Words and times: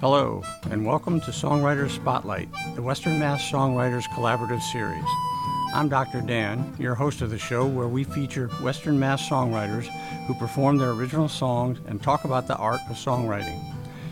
Hello, 0.00 0.42
and 0.70 0.84
welcome 0.84 1.22
to 1.22 1.30
Songwriters 1.30 1.92
Spotlight, 1.92 2.50
the 2.74 2.82
Western 2.82 3.18
Mass 3.18 3.42
Songwriters 3.50 4.04
Collaborative 4.08 4.60
Series. 4.60 5.08
I'm 5.74 5.88
Dr. 5.88 6.20
Dan, 6.20 6.76
your 6.78 6.94
host 6.94 7.22
of 7.22 7.30
the 7.30 7.38
show, 7.38 7.66
where 7.66 7.88
we 7.88 8.04
feature 8.04 8.48
Western 8.60 8.98
Mass 8.98 9.26
songwriters 9.26 9.86
who 10.26 10.34
perform 10.34 10.76
their 10.76 10.90
original 10.90 11.30
songs 11.30 11.78
and 11.86 12.02
talk 12.02 12.24
about 12.24 12.46
the 12.46 12.58
art 12.58 12.82
of 12.90 12.96
songwriting. 12.96 13.58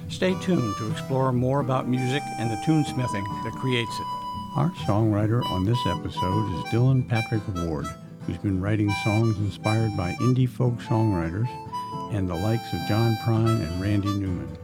Stay 0.08 0.32
tuned 0.40 0.74
to 0.78 0.90
explore 0.90 1.32
more 1.32 1.60
about 1.60 1.86
music 1.86 2.22
and 2.38 2.50
the 2.50 2.56
tunesmithing 2.64 3.44
that 3.44 3.58
creates 3.60 3.94
it. 4.00 4.06
Our 4.56 4.70
songwriter 4.86 5.44
on 5.50 5.66
this 5.66 5.86
episode 5.86 6.50
is 6.54 6.64
Dylan 6.72 7.06
Patrick 7.06 7.42
Ward, 7.56 7.86
who's 8.26 8.38
been 8.38 8.58
writing 8.58 8.90
songs 9.04 9.36
inspired 9.36 9.94
by 9.98 10.14
indie 10.14 10.48
folk 10.48 10.78
songwriters 10.78 11.48
and 12.14 12.26
the 12.26 12.36
likes 12.36 12.72
of 12.72 12.88
John 12.88 13.16
Prine 13.16 13.60
and 13.60 13.82
Randy 13.82 14.08
Newman. 14.08 14.56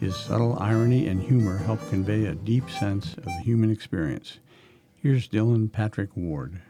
His 0.00 0.16
subtle 0.16 0.56
irony 0.58 1.08
and 1.08 1.20
humor 1.20 1.58
help 1.58 1.78
convey 1.90 2.24
a 2.24 2.34
deep 2.34 2.70
sense 2.70 3.12
of 3.18 3.24
the 3.24 3.40
human 3.44 3.70
experience. 3.70 4.38
Here's 4.96 5.28
Dylan 5.28 5.70
Patrick 5.70 6.16
Ward. 6.16 6.62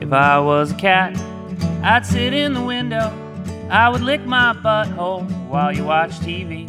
If 0.00 0.14
I 0.14 0.38
was 0.38 0.72
a 0.72 0.76
cat, 0.76 1.14
I'd 1.82 2.06
sit 2.06 2.32
in 2.32 2.54
the 2.54 2.62
window. 2.62 3.12
I 3.68 3.90
would 3.90 4.00
lick 4.00 4.24
my 4.24 4.54
butthole 4.54 5.28
while 5.48 5.76
you 5.76 5.84
watch 5.84 6.12
TV. 6.20 6.64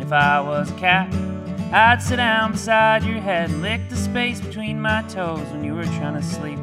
If 0.00 0.12
I 0.12 0.40
was 0.40 0.70
a 0.70 0.74
cat, 0.74 1.12
I'd 1.72 2.00
sit 2.00 2.16
down 2.18 2.52
beside 2.52 3.02
your 3.02 3.20
head 3.20 3.50
and 3.50 3.62
lick 3.62 3.88
the 3.88 3.96
space 3.96 4.40
between 4.40 4.80
my 4.80 5.02
toes 5.08 5.44
when 5.48 5.64
you 5.64 5.74
were 5.74 5.86
trying 5.86 6.14
to 6.14 6.22
sleep. 6.22 6.60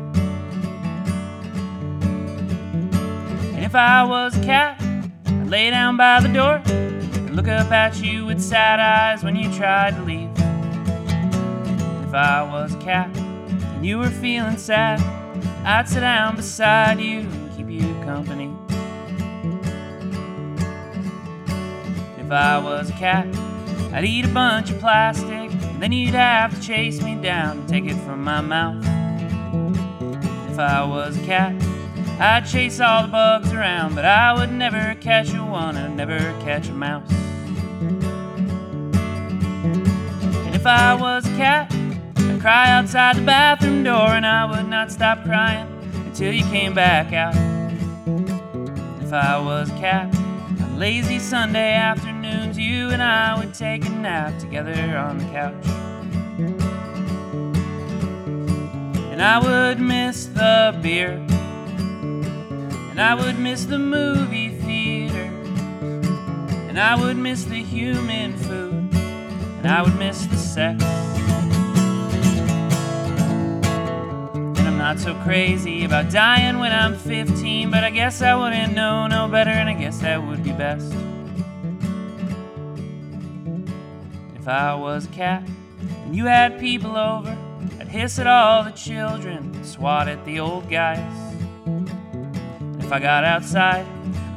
If 3.67 3.75
I 3.75 4.01
was 4.01 4.33
a 4.37 4.41
cat, 4.43 4.81
I'd 5.25 5.49
lay 5.49 5.69
down 5.69 5.97
by 5.97 6.21
the 6.21 6.29
door 6.29 6.61
and 6.67 7.35
look 7.35 7.49
up 7.49 7.69
at 7.69 8.01
you 8.01 8.25
with 8.25 8.39
sad 8.39 8.79
eyes 8.79 9.25
when 9.25 9.35
you 9.35 9.53
tried 9.53 9.93
to 9.97 10.03
leave. 10.03 10.29
If 12.07 12.13
I 12.13 12.43
was 12.43 12.73
a 12.73 12.77
cat 12.77 13.13
and 13.17 13.85
you 13.85 13.97
were 13.97 14.09
feeling 14.09 14.55
sad, 14.55 15.01
I'd 15.65 15.89
sit 15.89 15.99
down 15.99 16.37
beside 16.37 17.01
you 17.01 17.19
and 17.19 17.57
keep 17.57 17.69
you 17.69 17.93
company. 18.05 18.55
If 22.17 22.31
I 22.31 22.59
was 22.59 22.89
a 22.89 22.93
cat, 22.93 23.27
I'd 23.91 24.05
eat 24.05 24.23
a 24.23 24.29
bunch 24.29 24.69
of 24.69 24.79
plastic, 24.79 25.51
and 25.51 25.83
then 25.83 25.91
you'd 25.91 26.15
have 26.15 26.55
to 26.55 26.61
chase 26.65 27.01
me 27.01 27.15
down 27.15 27.57
and 27.57 27.67
take 27.67 27.83
it 27.83 27.97
from 28.05 28.23
my 28.23 28.39
mouth. 28.39 28.81
If 30.49 30.57
I 30.57 30.85
was 30.85 31.17
a 31.17 31.25
cat, 31.25 31.66
I'd 32.19 32.47
chase 32.47 32.79
all 32.79 33.03
the 33.03 33.09
bugs 33.09 33.53
around, 33.53 33.93
but 33.93 34.03
I 34.03 34.33
would 34.33 34.51
never 34.51 34.95
catch 34.95 35.31
a 35.35 35.45
one, 35.45 35.77
I'd 35.77 35.95
never 35.95 36.17
catch 36.41 36.67
a 36.67 36.73
mouse. 36.73 37.11
And 40.33 40.55
if 40.55 40.65
I 40.65 40.95
was 40.95 41.27
a 41.27 41.37
cat, 41.37 41.71
I'd 42.17 42.41
cry 42.41 42.71
outside 42.71 43.17
the 43.17 43.21
bathroom 43.21 43.83
door, 43.83 44.15
and 44.15 44.25
I 44.25 44.45
would 44.45 44.67
not 44.67 44.91
stop 44.91 45.23
crying 45.25 45.67
until 46.07 46.33
you 46.33 46.43
came 46.45 46.73
back 46.73 47.13
out. 47.13 47.35
If 49.03 49.13
I 49.13 49.37
was 49.39 49.69
a 49.69 49.75
cat, 49.77 50.11
on 50.15 50.79
lazy 50.79 51.19
Sunday 51.19 51.75
afternoons, 51.75 52.57
you 52.57 52.89
and 52.89 53.03
I 53.03 53.37
would 53.37 53.53
take 53.53 53.85
a 53.85 53.89
nap 53.89 54.39
together 54.39 54.97
on 54.97 55.19
the 55.19 55.25
couch. 55.25 55.67
And 59.11 59.21
I 59.21 59.37
would 59.37 59.79
miss 59.79 60.25
the 60.25 60.75
beer. 60.81 61.23
And 62.97 63.05
I 63.05 63.13
would 63.13 63.37
miss 63.37 63.65
the 63.65 63.77
movie 63.77 64.49
theater. 64.49 65.25
And 66.67 66.79
I 66.79 66.95
would 66.95 67.15
miss 67.15 67.43
the 67.43 67.61
human 67.61 68.35
food. 68.35 68.91
And 68.91 69.67
I 69.67 69.83
would 69.83 69.95
miss 69.99 70.25
the 70.25 70.35
sex. 70.35 70.83
And 74.57 74.67
I'm 74.67 74.79
not 74.79 74.97
so 74.97 75.13
crazy 75.21 75.85
about 75.85 76.09
dying 76.09 76.57
when 76.57 76.71
I'm 76.71 76.97
15, 76.97 77.69
but 77.69 77.83
I 77.83 77.91
guess 77.91 78.23
I 78.23 78.33
wouldn't 78.33 78.73
know 78.73 79.05
no 79.05 79.27
better, 79.27 79.51
and 79.51 79.69
I 79.69 79.73
guess 79.73 79.99
that 79.99 80.25
would 80.25 80.43
be 80.43 80.53
best. 80.53 80.91
If 84.37 84.47
I 84.47 84.73
was 84.73 85.05
a 85.05 85.09
cat 85.09 85.43
and 86.05 86.15
you 86.15 86.25
had 86.25 86.59
people 86.59 86.97
over, 86.97 87.37
I'd 87.79 87.89
hiss 87.89 88.17
at 88.17 88.25
all 88.25 88.63
the 88.63 88.71
children, 88.71 89.63
swat 89.63 90.07
at 90.07 90.25
the 90.25 90.39
old 90.39 90.67
guys. 90.67 91.26
If 92.87 92.93
I 92.93 92.99
got 92.99 93.25
outside, 93.25 93.85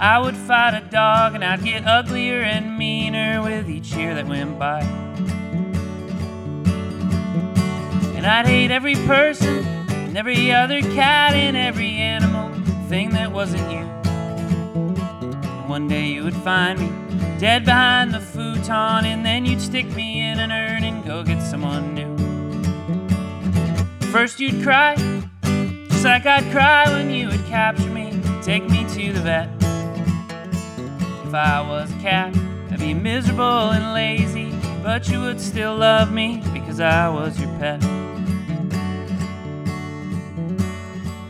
I 0.01 0.19
would 0.19 0.37
fight 0.37 0.75
a 0.75 0.81
dog 0.81 1.37
and 1.37 1.45
I'd 1.45 1.63
get 1.63 1.87
uglier 1.87 2.41
and 2.41 2.77
meaner 2.77 3.41
with 3.41 3.71
each 3.71 3.93
year 3.95 4.13
that 4.17 4.27
went 4.27 4.59
by. 4.59 4.81
And 8.17 8.27
I'd 8.27 8.47
hate 8.47 8.73
every 8.73 8.97
person 9.07 9.65
and 9.91 10.19
every 10.19 10.51
other 10.51 10.83
cat 10.83 11.35
and 11.35 11.57
every 11.57 11.93
animal 11.93 12.51
thing 12.89 13.11
that 13.11 13.31
wasn't 13.31 13.71
you. 13.71 13.87
And 15.47 15.69
one 15.69 15.87
day 15.87 16.09
you 16.09 16.25
would 16.25 16.35
find 16.35 16.81
me 16.81 16.91
dead 17.39 17.65
behind 17.65 18.13
the 18.13 18.19
futon, 18.19 19.05
and 19.05 19.25
then 19.25 19.47
you'd 19.47 19.61
stick 19.61 19.87
me 19.95 20.23
in 20.23 20.41
an 20.41 20.51
urn 20.51 20.83
and 20.83 21.05
go 21.05 21.23
get 21.23 21.41
someone 21.41 21.95
new. 21.95 22.17
First 24.09 24.41
you'd 24.41 24.61
cry, 24.65 24.97
just 25.89 26.05
like 26.05 26.27
I'd 26.27 26.51
cry 26.51 26.91
when 26.91 27.11
you 27.11 27.29
would 27.29 27.47
capture 27.47 27.90
take 28.43 28.69
me 28.71 28.85
to 28.95 29.13
the 29.13 29.21
vet. 29.21 29.49
If 31.27 31.35
I 31.35 31.61
was 31.61 31.93
a 31.93 31.99
cat, 31.99 32.35
I'd 32.71 32.81
be 32.81 32.95
miserable 32.95 33.71
and 33.71 33.93
lazy, 33.93 34.51
but 34.83 35.09
you 35.09 35.21
would 35.21 35.41
still 35.41 35.77
love 35.77 36.11
me 36.11 36.43
because 36.55 36.81
I 36.81 37.09
was 37.09 37.39
your 37.39 37.51
pet. 37.59 37.83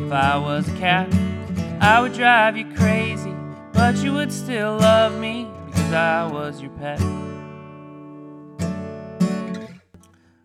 If 0.01 0.13
I 0.13 0.37
was 0.37 0.69
a 0.69 0.77
cat, 0.77 1.13
I 1.81 2.01
would 2.01 2.13
drive 2.13 2.57
you 2.57 2.73
crazy, 2.75 3.35
but 3.73 3.97
you 3.97 4.13
would 4.13 4.33
still 4.33 4.77
love 4.77 5.19
me 5.19 5.49
because 5.67 5.93
I 5.93 6.27
was 6.27 6.61
your 6.61 6.71
pet. 6.73 7.01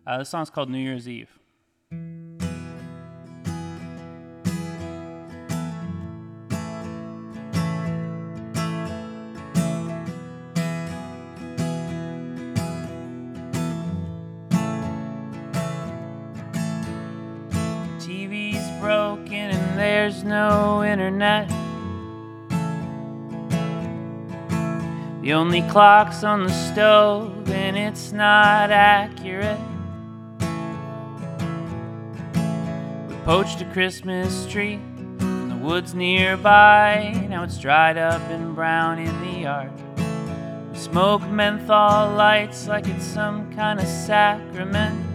Uh, 0.06 0.18
this 0.18 0.28
song's 0.28 0.50
called 0.50 0.70
New 0.70 0.78
Year's 0.78 1.08
Eve. 1.08 1.38
No 20.26 20.82
internet. 20.84 21.48
The 25.22 25.32
only 25.32 25.62
clock's 25.62 26.24
on 26.24 26.44
the 26.44 26.52
stove 26.52 27.48
and 27.50 27.76
it's 27.76 28.12
not 28.12 28.70
accurate. 28.70 29.58
We 33.08 33.16
poached 33.24 33.60
a 33.60 33.70
Christmas 33.72 34.46
tree 34.46 34.78
from 35.18 35.48
the 35.48 35.56
woods 35.56 35.94
nearby. 35.94 37.26
Now 37.30 37.44
it's 37.44 37.58
dried 37.58 37.96
up 37.96 38.22
and 38.22 38.54
brown 38.54 38.98
in 38.98 39.20
the 39.20 39.40
yard. 39.40 39.72
We 40.72 40.78
smoke 40.78 41.22
menthol 41.28 42.14
lights 42.14 42.66
like 42.66 42.86
it's 42.88 43.06
some 43.06 43.52
kind 43.54 43.80
of 43.80 43.86
sacrament. 43.86 45.06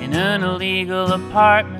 in 0.00 0.14
an 0.14 0.42
illegal 0.42 1.12
apartment 1.12 1.79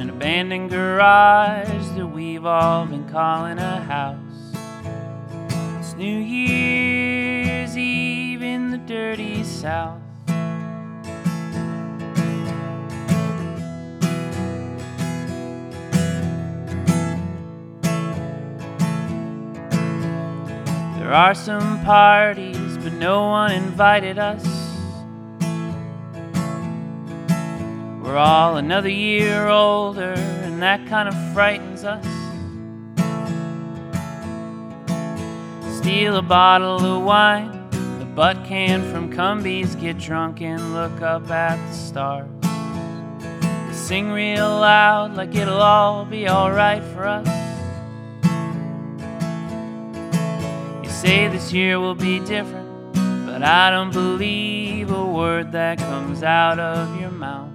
an 0.00 0.08
abandoned 0.08 0.70
garage 0.70 1.68
that 1.94 2.06
we've 2.06 2.46
all 2.46 2.86
been 2.86 3.06
calling 3.10 3.58
a 3.58 3.80
house. 3.82 4.16
It's 5.78 5.94
New 5.94 6.18
Year's 6.18 7.76
Eve 7.76 8.40
in 8.42 8.70
the 8.70 8.78
dirty 8.78 9.44
South. 9.44 10.00
There 20.96 21.12
are 21.12 21.34
some 21.34 21.84
parties, 21.84 22.78
but 22.78 22.94
no 22.94 23.28
one 23.28 23.52
invited 23.52 24.18
us. 24.18 24.59
We're 28.10 28.16
all 28.16 28.56
another 28.56 28.88
year 28.88 29.46
older, 29.46 30.14
and 30.42 30.60
that 30.60 30.84
kind 30.88 31.08
of 31.08 31.14
frightens 31.32 31.84
us. 31.84 32.04
Steal 35.78 36.16
a 36.16 36.22
bottle 36.22 36.84
of 36.84 37.04
wine, 37.04 37.70
the 38.00 38.04
butt 38.04 38.44
can 38.44 38.82
from 38.90 39.12
Cumbies, 39.12 39.80
get 39.80 39.96
drunk 39.96 40.40
and 40.40 40.74
look 40.74 41.00
up 41.02 41.30
at 41.30 41.64
the 41.68 41.72
stars. 41.72 42.28
sing 43.70 44.10
real 44.10 44.58
loud 44.58 45.14
like 45.14 45.36
it'll 45.36 45.62
all 45.62 46.04
be 46.04 46.28
alright 46.28 46.82
for 46.82 47.06
us. 47.06 47.28
You 50.82 50.90
say 50.90 51.28
this 51.28 51.52
year 51.52 51.78
will 51.78 51.94
be 51.94 52.18
different, 52.18 52.92
but 53.24 53.44
I 53.44 53.70
don't 53.70 53.92
believe 53.92 54.90
a 54.90 55.06
word 55.06 55.52
that 55.52 55.78
comes 55.78 56.24
out 56.24 56.58
of 56.58 57.00
your 57.00 57.12
mouth. 57.12 57.49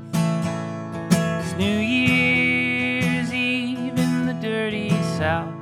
New 1.57 1.79
Year's 1.79 3.33
Eve 3.33 3.97
in 3.97 4.25
the 4.25 4.33
dirty 4.41 4.89
South. 5.17 5.53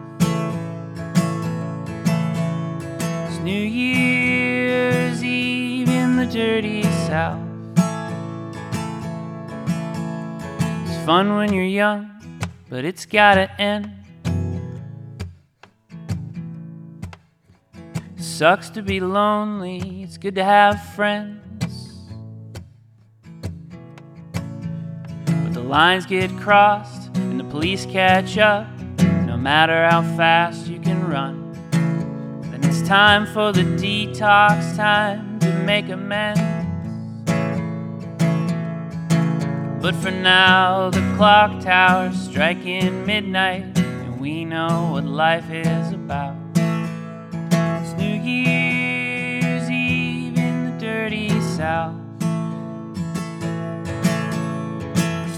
It's 3.27 3.37
New 3.41 3.51
Year's 3.51 5.23
Eve 5.23 5.89
in 5.89 6.15
the 6.15 6.25
dirty 6.25 6.81
South. 6.81 7.39
It's 10.87 11.05
fun 11.05 11.35
when 11.35 11.53
you're 11.53 11.63
young, 11.63 12.09
but 12.71 12.85
it's 12.85 13.05
gotta 13.05 13.51
end. 13.61 13.91
Sucks 18.15 18.71
to 18.71 18.81
be 18.81 18.99
lonely, 18.99 20.01
it's 20.01 20.17
good 20.17 20.33
to 20.33 20.43
have 20.43 20.83
friends. 20.95 21.42
Lines 25.73 26.05
get 26.05 26.29
crossed 26.37 27.09
and 27.17 27.39
the 27.39 27.43
police 27.45 27.87
catch 27.87 28.37
up, 28.37 28.67
no 29.25 29.35
matter 29.35 29.89
how 29.89 30.03
fast 30.15 30.67
you 30.67 30.79
can 30.79 31.03
run. 31.07 31.51
Then 32.51 32.63
it's 32.63 32.87
time 32.87 33.25
for 33.25 33.51
the 33.51 33.63
detox, 33.63 34.75
time 34.75 35.39
to 35.39 35.51
make 35.63 35.89
amends. 35.89 36.39
But 39.81 39.95
for 39.95 40.11
now, 40.11 40.91
the 40.91 41.01
clock 41.17 41.59
tower's 41.63 42.21
striking 42.21 43.07
midnight, 43.07 43.75
and 43.75 44.19
we 44.21 44.45
know 44.45 44.91
what 44.91 45.05
life 45.05 45.49
is 45.49 45.91
about. 45.91 46.35
It's 46.53 47.93
New 47.93 48.21
Year's 48.21 49.71
Eve 49.71 50.37
in 50.37 50.65
the 50.69 50.77
dirty 50.79 51.41
South. 51.41 52.02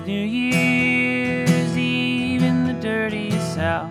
New 0.05 0.21
Year's 0.21 1.75
Eve 1.75 2.43
in 2.43 2.67
the 2.67 2.73
dirty 2.73 3.31
South. 3.31 3.89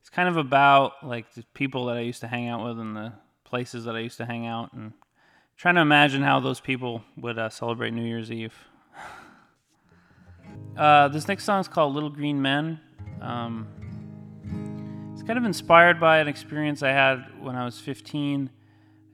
It's 0.00 0.10
kind 0.10 0.28
of 0.28 0.36
about 0.36 1.04
like 1.04 1.34
the 1.34 1.42
people 1.54 1.86
that 1.86 1.96
I 1.96 2.00
used 2.02 2.20
to 2.20 2.28
hang 2.28 2.46
out 2.48 2.64
with 2.64 2.78
and 2.78 2.94
the 2.94 3.14
places 3.42 3.84
that 3.86 3.96
I 3.96 3.98
used 3.98 4.18
to 4.18 4.26
hang 4.26 4.46
out, 4.46 4.72
and 4.72 4.92
trying 5.56 5.76
to 5.76 5.80
imagine 5.80 6.22
how 6.22 6.40
those 6.40 6.60
people 6.60 7.02
would 7.16 7.38
uh, 7.38 7.48
celebrate 7.48 7.92
New 7.92 8.04
Year's 8.04 8.30
Eve. 8.30 8.54
Uh, 10.76 11.08
this 11.08 11.28
next 11.28 11.44
song 11.44 11.60
is 11.60 11.68
called 11.68 11.94
Little 11.94 12.10
Green 12.10 12.42
Men. 12.42 12.80
Um, 13.20 13.68
it's 15.12 15.22
kind 15.22 15.38
of 15.38 15.44
inspired 15.44 16.00
by 16.00 16.18
an 16.18 16.28
experience 16.28 16.82
I 16.82 16.90
had 16.90 17.24
when 17.40 17.54
I 17.54 17.64
was 17.64 17.78
15, 17.78 18.50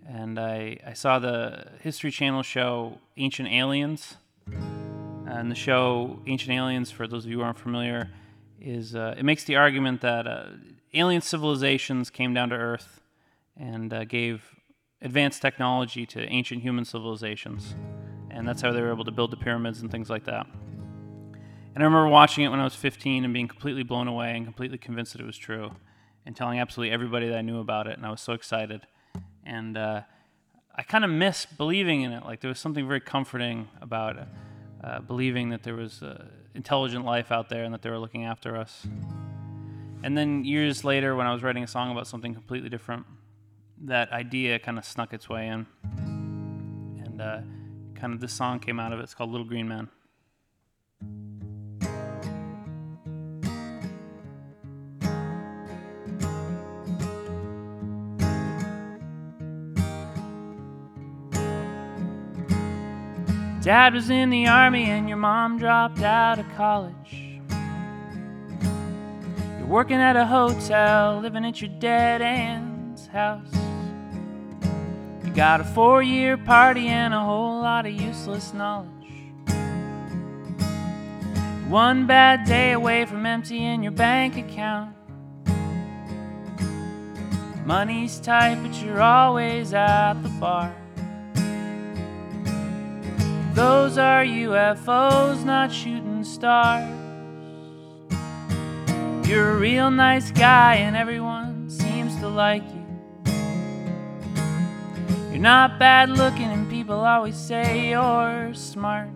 and 0.08 0.38
I, 0.38 0.78
I 0.86 0.94
saw 0.94 1.18
the 1.18 1.66
History 1.80 2.10
Channel 2.10 2.42
show 2.42 2.98
Ancient 3.16 3.48
Aliens. 3.48 4.16
And 5.26 5.50
the 5.50 5.54
show 5.54 6.18
Ancient 6.26 6.50
Aliens, 6.50 6.90
for 6.90 7.06
those 7.06 7.24
of 7.24 7.30
you 7.30 7.38
who 7.38 7.44
aren't 7.44 7.58
familiar, 7.58 8.10
is 8.60 8.96
uh, 8.96 9.14
it 9.16 9.24
makes 9.24 9.44
the 9.44 9.56
argument 9.56 10.00
that 10.00 10.26
uh, 10.26 10.46
alien 10.94 11.22
civilizations 11.22 12.10
came 12.10 12.34
down 12.34 12.48
to 12.48 12.56
Earth 12.56 13.00
and 13.56 13.92
uh, 13.92 14.04
gave 14.04 14.59
advanced 15.02 15.42
technology 15.42 16.06
to 16.06 16.20
ancient 16.26 16.62
human 16.62 16.84
civilizations, 16.84 17.74
and 18.30 18.46
that's 18.46 18.62
how 18.62 18.72
they 18.72 18.80
were 18.80 18.92
able 18.92 19.04
to 19.04 19.10
build 19.10 19.30
the 19.30 19.36
pyramids 19.36 19.80
and 19.80 19.90
things 19.90 20.10
like 20.10 20.24
that. 20.24 20.46
And 21.72 21.84
I 21.84 21.86
remember 21.86 22.08
watching 22.08 22.44
it 22.44 22.48
when 22.48 22.60
I 22.60 22.64
was 22.64 22.74
15 22.74 23.24
and 23.24 23.32
being 23.32 23.48
completely 23.48 23.82
blown 23.82 24.08
away 24.08 24.36
and 24.36 24.44
completely 24.44 24.78
convinced 24.78 25.12
that 25.12 25.20
it 25.20 25.26
was 25.26 25.38
true, 25.38 25.70
and 26.26 26.36
telling 26.36 26.58
absolutely 26.58 26.92
everybody 26.92 27.28
that 27.28 27.38
I 27.38 27.42
knew 27.42 27.60
about 27.60 27.86
it, 27.86 27.96
and 27.96 28.06
I 28.06 28.10
was 28.10 28.20
so 28.20 28.32
excited. 28.32 28.86
And 29.44 29.76
uh, 29.76 30.02
I 30.74 30.82
kind 30.82 31.04
of 31.04 31.10
miss 31.10 31.46
believing 31.46 32.02
in 32.02 32.12
it. 32.12 32.24
Like 32.24 32.40
there 32.40 32.48
was 32.48 32.58
something 32.58 32.86
very 32.86 33.00
comforting 33.00 33.68
about 33.80 34.16
uh, 34.82 35.00
believing 35.00 35.50
that 35.50 35.62
there 35.62 35.74
was 35.74 36.02
uh, 36.02 36.26
intelligent 36.54 37.04
life 37.04 37.32
out 37.32 37.48
there 37.48 37.64
and 37.64 37.74
that 37.74 37.82
they 37.82 37.90
were 37.90 37.98
looking 37.98 38.24
after 38.24 38.56
us. 38.56 38.86
And 40.02 40.16
then 40.16 40.44
years 40.44 40.84
later, 40.84 41.14
when 41.14 41.26
I 41.26 41.32
was 41.32 41.42
writing 41.42 41.62
a 41.62 41.66
song 41.66 41.90
about 41.90 42.06
something 42.06 42.32
completely 42.32 42.68
different, 42.68 43.04
that 43.84 44.12
idea 44.12 44.58
kind 44.58 44.78
of 44.78 44.84
snuck 44.84 45.12
its 45.12 45.28
way 45.28 45.48
in. 45.48 45.66
And 45.94 47.20
uh, 47.20 47.40
kind 47.94 48.12
of 48.12 48.20
this 48.20 48.32
song 48.32 48.60
came 48.60 48.78
out 48.78 48.92
of 48.92 49.00
it. 49.00 49.02
It's 49.02 49.14
called 49.14 49.30
Little 49.30 49.46
Green 49.46 49.68
Man. 49.68 49.88
Dad 63.62 63.92
was 63.92 64.08
in 64.08 64.30
the 64.30 64.48
army 64.48 64.84
and 64.84 65.06
your 65.06 65.18
mom 65.18 65.58
dropped 65.58 66.00
out 66.00 66.38
of 66.38 66.46
college. 66.56 67.40
You're 69.58 69.68
working 69.68 69.98
at 69.98 70.16
a 70.16 70.24
hotel, 70.24 71.20
living 71.20 71.44
at 71.44 71.60
your 71.60 71.70
dead 71.78 72.22
aunt's 72.22 73.06
house. 73.06 73.59
Got 75.40 75.62
a 75.62 75.64
four 75.64 76.02
year 76.02 76.36
party 76.36 76.88
and 76.88 77.14
a 77.14 77.18
whole 77.18 77.62
lot 77.62 77.86
of 77.86 77.92
useless 77.94 78.52
knowledge. 78.52 78.90
One 81.66 82.06
bad 82.06 82.44
day 82.44 82.72
away 82.72 83.06
from 83.06 83.24
emptying 83.24 83.82
your 83.82 83.92
bank 83.92 84.36
account. 84.36 84.94
Money's 87.64 88.20
tight, 88.20 88.56
but 88.62 88.74
you're 88.82 89.00
always 89.00 89.72
at 89.72 90.22
the 90.22 90.28
bar. 90.28 90.76
Those 93.54 93.96
are 93.96 94.22
UFOs, 94.22 95.42
not 95.46 95.72
shooting 95.72 96.22
stars. 96.22 96.86
You're 99.26 99.52
a 99.52 99.56
real 99.56 99.90
nice 99.90 100.30
guy, 100.32 100.74
and 100.74 100.94
everyone 100.94 101.70
seems 101.70 102.14
to 102.16 102.28
like 102.28 102.62
you. 102.74 102.79
You're 105.40 105.48
not 105.48 105.78
bad 105.78 106.10
looking, 106.10 106.52
and 106.52 106.68
people 106.68 107.00
always 107.00 107.34
say 107.34 107.88
you're 107.92 108.52
smart. 108.52 109.08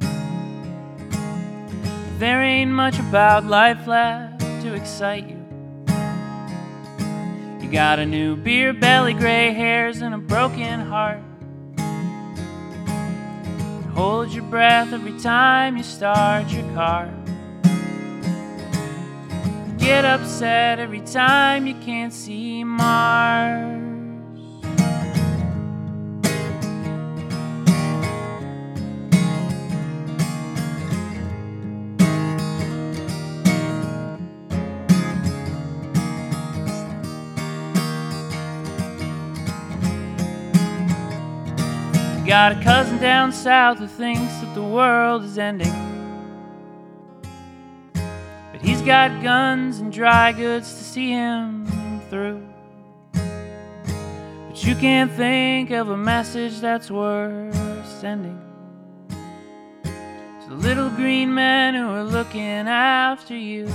There 2.19 2.43
ain't 2.43 2.71
much 2.71 2.99
about 2.99 3.45
life 3.45 3.87
left 3.87 4.41
to 4.63 4.73
excite 4.73 5.29
you. 5.29 5.37
You 7.61 7.71
got 7.71 7.99
a 7.99 8.07
new 8.07 8.37
beer 8.37 8.73
belly, 8.73 9.13
gray 9.13 9.53
hairs, 9.53 10.01
and 10.01 10.15
a 10.15 10.19
broken 10.19 10.81
heart. 10.81 11.21
You 13.85 13.91
Hold 13.93 14.33
your 14.33 14.45
breath 14.45 14.95
every 14.95 15.21
time 15.21 15.77
you 15.77 15.83
start 15.83 16.49
your 16.49 16.65
car. 16.73 17.13
Get 19.77 20.07
upset 20.07 20.79
every 20.79 21.03
time 21.03 21.67
you 21.67 21.75
can't 21.75 22.15
see 22.15 22.65
Mars. 22.65 23.84
Got 42.35 42.51
a 42.51 42.61
cousin 42.65 42.99
down 42.99 43.31
south 43.31 43.79
who 43.79 43.87
thinks 43.87 44.39
that 44.39 44.53
the 44.57 44.63
world 44.63 45.23
is 45.23 45.39
ending. 45.39 45.73
But 47.93 48.61
he's 48.61 48.83
got 48.83 49.23
guns 49.23 49.79
and 49.79 49.93
dry 49.93 50.33
goods 50.33 50.67
to 50.67 50.83
see 50.83 51.11
him 51.11 52.01
through. 52.11 52.45
But 53.13 54.65
you 54.65 54.75
can't 54.75 55.13
think 55.13 55.71
of 55.71 55.91
a 55.91 55.97
message 55.97 56.59
that's 56.59 56.91
worth 56.91 57.55
sending 58.01 58.41
to 60.43 60.49
the 60.49 60.57
little 60.57 60.91
green 60.91 61.33
men 61.33 61.77
who 61.77 61.87
are 61.87 62.03
looking 62.03 62.67
after 62.67 63.37
you. 63.37 63.69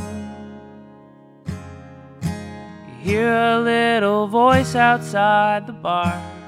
You 2.26 2.96
hear 3.00 3.34
a 3.34 3.62
little 3.62 4.28
voice 4.28 4.76
outside 4.76 5.66
the 5.66 5.72
bar 5.72 6.39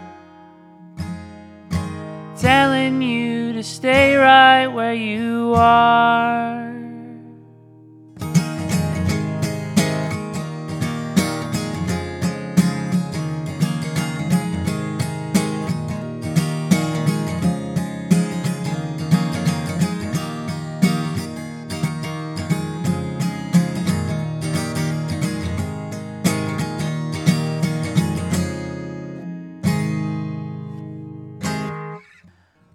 telling 2.41 3.03
you 3.03 3.53
to 3.53 3.61
stay 3.61 4.15
right 4.15 4.65
where 4.65 4.95
you 4.95 5.53
are. 5.55 6.70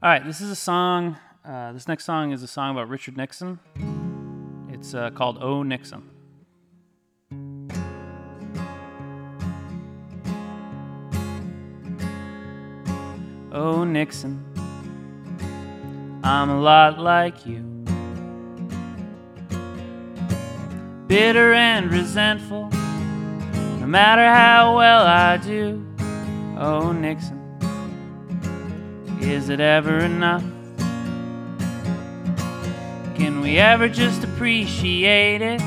All 0.06 0.12
right, 0.12 0.24
this 0.24 0.40
is 0.40 0.52
a 0.52 0.54
song. 0.54 1.16
Uh, 1.44 1.72
this 1.72 1.88
next 1.88 2.04
song 2.04 2.30
is 2.30 2.40
a 2.40 2.46
song 2.46 2.70
about 2.70 2.88
Richard 2.88 3.16
Nixon. 3.16 3.58
It's 4.70 4.94
uh, 4.94 5.10
called 5.10 5.38
"Oh 5.40 5.64
Nixon." 5.64 6.08
Oh 13.50 13.82
Nixon, 13.82 14.44
I'm 16.22 16.50
a 16.50 16.60
lot 16.60 17.00
like 17.00 17.44
you. 17.44 17.62
Bitter 21.08 21.52
and 21.52 21.90
resentful, 21.90 22.68
no 23.80 23.86
matter 23.88 24.24
how 24.24 24.76
well 24.76 25.04
I 25.04 25.36
do. 25.38 25.84
Oh 26.56 26.92
Nixon. 26.92 27.35
Is 29.26 29.48
it 29.48 29.58
ever 29.58 29.98
enough? 29.98 30.44
Can 33.16 33.40
we 33.40 33.58
ever 33.58 33.88
just 33.88 34.22
appreciate 34.22 35.42
it? 35.42 35.58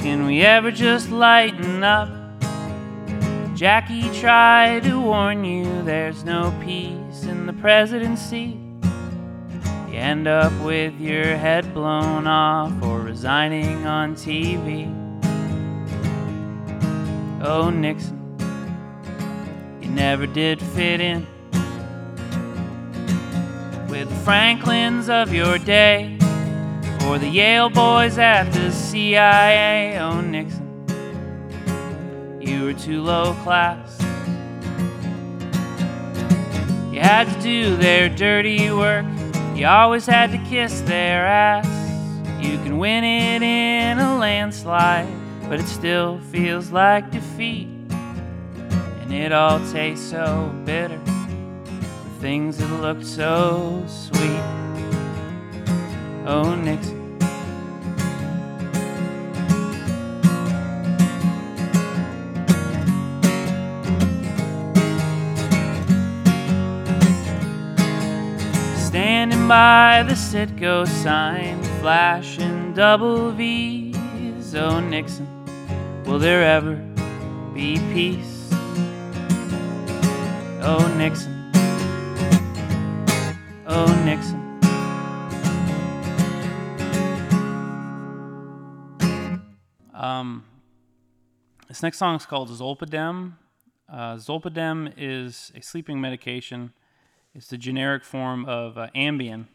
Can 0.00 0.26
we 0.26 0.42
ever 0.42 0.72
just 0.72 1.08
lighten 1.08 1.84
up? 1.84 2.08
Jackie 3.54 4.10
tried 4.18 4.82
to 4.82 5.00
warn 5.00 5.44
you 5.44 5.82
there's 5.84 6.24
no 6.24 6.52
peace 6.64 7.22
in 7.22 7.46
the 7.46 7.52
presidency. 7.52 8.58
You 9.88 9.94
end 9.94 10.26
up 10.26 10.52
with 10.60 11.00
your 11.00 11.36
head 11.36 11.72
blown 11.72 12.26
off 12.26 12.72
or 12.82 12.98
resigning 12.98 13.86
on 13.86 14.16
TV. 14.16 14.90
Oh, 17.40 17.70
Nixon, 17.70 18.36
you 19.80 19.88
never 19.90 20.26
did 20.26 20.60
fit 20.60 21.00
in 21.00 21.24
with 24.00 24.08
the 24.08 24.24
Franklins 24.24 25.10
of 25.10 25.30
your 25.30 25.58
day 25.58 26.16
or 27.04 27.18
the 27.18 27.28
Yale 27.28 27.68
boys 27.68 28.16
at 28.16 28.50
the 28.50 28.70
CIA. 28.70 29.98
Oh, 29.98 30.22
Nixon, 30.22 30.86
you 32.40 32.64
were 32.64 32.72
too 32.72 33.02
low 33.02 33.34
class. 33.42 34.00
You 36.90 37.00
had 37.00 37.28
to 37.30 37.40
do 37.42 37.76
their 37.76 38.08
dirty 38.08 38.70
work, 38.70 39.04
you 39.54 39.66
always 39.66 40.06
had 40.06 40.30
to 40.30 40.38
kiss 40.48 40.80
their 40.82 41.26
ass. 41.26 41.66
You 42.42 42.56
can 42.58 42.78
win 42.78 43.04
it 43.04 43.42
in 43.42 43.98
a 43.98 44.16
landslide, 44.16 45.08
but 45.46 45.60
it 45.60 45.66
still 45.66 46.20
feels 46.32 46.70
like 46.70 47.10
defeat. 47.10 47.68
And 47.90 49.12
it 49.12 49.30
all 49.32 49.58
tastes 49.70 50.08
so 50.10 50.54
bitter 50.64 50.98
things 52.20 52.58
that 52.58 52.68
looked 52.82 53.06
so 53.06 53.82
sweet. 53.88 54.42
Oh, 56.26 56.54
Nixon. 56.54 57.16
Standing 68.76 69.48
by 69.48 70.02
the 70.06 70.12
Citgo 70.12 70.86
sign, 70.86 71.62
flashing 71.80 72.74
double 72.74 73.30
V's. 73.32 74.54
Oh, 74.54 74.78
Nixon, 74.78 75.26
will 76.04 76.18
there 76.18 76.44
ever 76.44 76.74
be 77.54 77.78
peace? 77.94 78.52
Oh, 80.62 80.86
Nixon. 80.98 81.39
Oh, 83.72 83.86
Nixon. 84.04 84.40
Um, 89.94 90.44
this 91.68 91.80
next 91.80 91.98
song 91.98 92.16
is 92.16 92.26
called 92.26 92.48
Zolpidem. 92.48 93.34
Uh, 93.88 94.16
Zolpidem 94.16 94.92
is 94.96 95.52
a 95.54 95.62
sleeping 95.62 96.00
medication. 96.00 96.72
It's 97.32 97.46
the 97.46 97.56
generic 97.56 98.02
form 98.02 98.44
of 98.46 98.76
uh, 98.76 98.88
Ambien. 98.96 99.46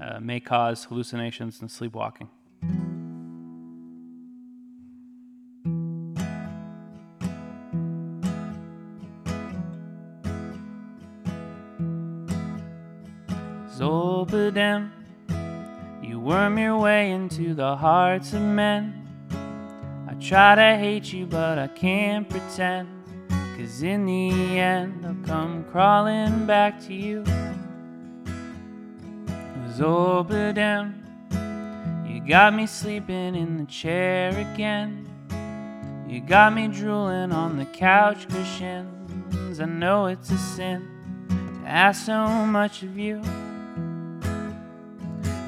Uh, 0.00 0.18
may 0.18 0.40
cause 0.40 0.84
hallucinations 0.84 1.60
and 1.60 1.70
sleepwalking. 1.70 2.30
Hearts 17.76 18.32
of 18.32 18.42
men. 18.42 19.02
I 20.08 20.14
try 20.14 20.54
to 20.54 20.76
hate 20.78 21.12
you, 21.12 21.26
but 21.26 21.58
I 21.58 21.68
can't 21.68 22.28
pretend. 22.28 22.88
Cause 23.56 23.82
in 23.82 24.06
the 24.06 24.58
end, 24.58 25.04
I'll 25.06 25.26
come 25.26 25.64
crawling 25.70 26.46
back 26.46 26.80
to 26.86 26.94
you. 26.94 27.24
Zolpidem, 29.76 30.94
you 32.08 32.20
got 32.26 32.54
me 32.54 32.66
sleeping 32.66 33.34
in 33.34 33.58
the 33.58 33.66
chair 33.66 34.30
again. 34.30 35.06
You 36.08 36.20
got 36.20 36.54
me 36.54 36.68
drooling 36.68 37.32
on 37.32 37.58
the 37.58 37.66
couch 37.66 38.28
cushions. 38.28 39.60
I 39.60 39.64
know 39.64 40.06
it's 40.06 40.30
a 40.30 40.38
sin 40.38 40.88
to 41.64 41.68
ask 41.68 42.06
so 42.06 42.26
much 42.46 42.82
of 42.82 42.96
you. 42.96 43.20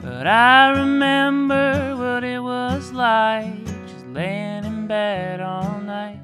But 0.03 0.27
I 0.27 0.71
remember 0.71 1.95
what 2.19 2.25
it 2.25 2.41
was 2.41 2.91
like 2.91 3.65
just 3.87 4.05
laying 4.09 4.65
in 4.65 4.89
bed 4.89 5.41
all 5.41 5.79
night. 5.83 6.19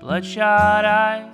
Bloodshot 0.00 0.84
eyes 0.84 1.30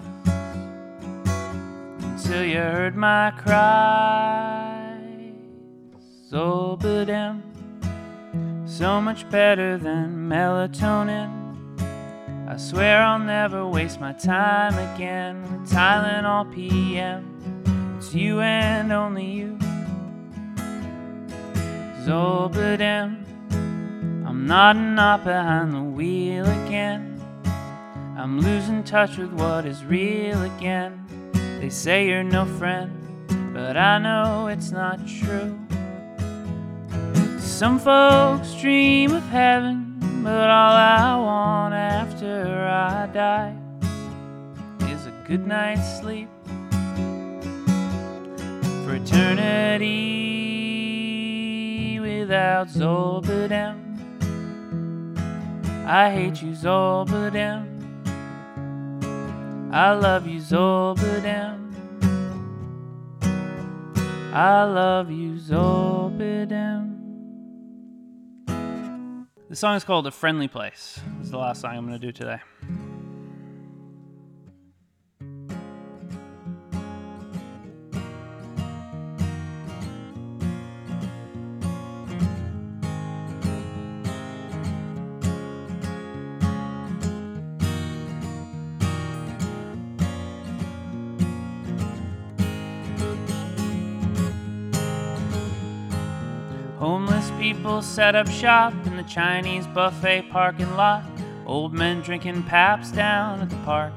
until 2.03 2.45
you 2.45 2.59
heard 2.59 2.95
my 2.95 3.33
cries. 3.39 5.01
Zolpidem, 6.31 7.41
so 8.69 9.01
much 9.01 9.27
better 9.31 9.79
than 9.79 10.29
melatonin. 10.29 11.31
I 12.47 12.59
swear 12.59 13.03
I'll 13.03 13.19
never 13.19 13.67
waste 13.67 13.99
my 13.99 14.13
time 14.13 14.77
again 14.93 15.41
with 15.41 15.73
Tylenol 15.73 16.55
PM. 16.55 17.95
It's 17.97 18.13
you 18.13 18.41
and 18.41 18.93
only 18.93 19.25
you. 19.25 19.64
Zolpidem. 22.05 23.25
I'm 24.27 24.47
nodding 24.47 24.99
up 24.99 25.25
behind 25.25 25.73
the 25.73 25.81
wheel 25.81 26.45
again. 26.45 27.19
I'm 28.19 28.41
losing 28.41 28.85
touch 28.85 29.17
with 29.17 29.33
what 29.33 29.65
is 29.65 29.83
real 29.87 30.43
again. 30.43 31.01
They 31.61 31.71
say 31.71 32.07
you're 32.07 32.23
no 32.23 32.45
friend, 32.45 32.93
but 33.55 33.79
I 33.79 33.97
know 33.97 34.49
it's 34.49 34.71
not 34.71 34.99
true. 35.07 35.59
Some 37.39 37.79
folks 37.79 38.53
dream 38.61 39.15
of 39.15 39.27
heaven, 39.29 39.97
but 40.23 40.51
all 40.51 40.77
I 40.77 41.17
want 41.17 41.73
after 41.73 42.69
I 42.69 43.07
die 43.15 43.57
is 44.93 45.07
a 45.07 45.25
good 45.27 45.47
night's 45.47 46.01
sleep 46.01 46.29
for 48.85 48.95
eternity 48.95 50.44
without 52.35 52.67
Zolpidem. 52.67 53.79
I 55.87 56.11
hate 56.11 56.43
you, 56.43 56.51
Zolpidem. 56.51 57.71
I 59.73 59.93
love 59.93 60.27
you, 60.27 60.41
Zolpidem. 60.41 61.73
I 64.33 64.65
love 64.65 65.13
you, 65.13 65.35
Zolpidem. 65.35 66.91
The 69.49 69.57
song 69.57 69.77
is 69.77 69.85
called 69.85 70.09
A 70.09 70.11
Friendly 70.11 70.49
Place. 70.49 70.99
It's 71.21 71.31
the 71.31 71.39
last 71.39 71.61
song 71.61 71.77
I'm 71.77 71.87
going 71.87 72.01
to 72.01 72.05
do 72.05 72.11
today. 72.11 72.41
People 97.75 97.83
set 97.83 98.15
up 98.15 98.29
shop 98.29 98.73
in 98.87 98.97
the 98.97 99.03
Chinese 99.03 99.67
buffet 99.67 100.31
parking 100.31 100.77
lot. 100.77 101.03
Old 101.45 101.73
men 101.75 102.03
drinking 102.03 102.45
Pabst 102.45 102.95
down 102.95 103.41
at 103.41 103.51
the 103.51 103.57
park. 103.65 103.93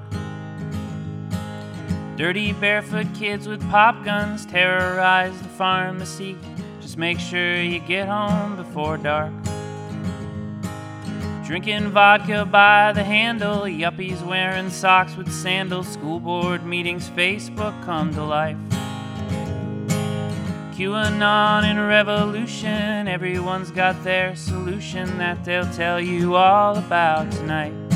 Dirty 2.16 2.54
barefoot 2.54 3.06
kids 3.14 3.48
with 3.48 3.62
pop 3.70 4.04
guns 4.04 4.48
terrorize 4.48 5.40
the 5.44 5.50
pharmacy. 5.50 6.36
Just 6.82 6.98
make 6.98 7.20
sure 7.20 7.62
you 7.62 7.78
get 7.78 8.08
home 8.08 8.56
before 8.56 8.98
dark. 8.98 9.32
Drinking 11.46 11.92
vodka 11.92 12.46
by 12.46 12.94
the 12.94 13.04
handle, 13.04 13.66
yuppies 13.66 14.26
wearing 14.26 14.72
socks 14.72 15.16
with 15.16 15.32
sandals, 15.32 15.88
school 15.88 16.20
board 16.20 16.66
meetings, 16.66 17.12
Facebook 17.12 17.80
come 17.86 18.12
to 18.16 18.24
life. 18.24 18.58
QAnon 20.78 21.64
and 21.64 21.88
revolution, 21.88 23.08
everyone's 23.08 23.72
got 23.72 24.04
their 24.04 24.36
solution 24.36 25.18
that 25.18 25.44
they'll 25.44 25.66
tell 25.74 26.00
you 26.00 26.36
all 26.36 26.78
about 26.78 27.32
tonight. 27.32 27.87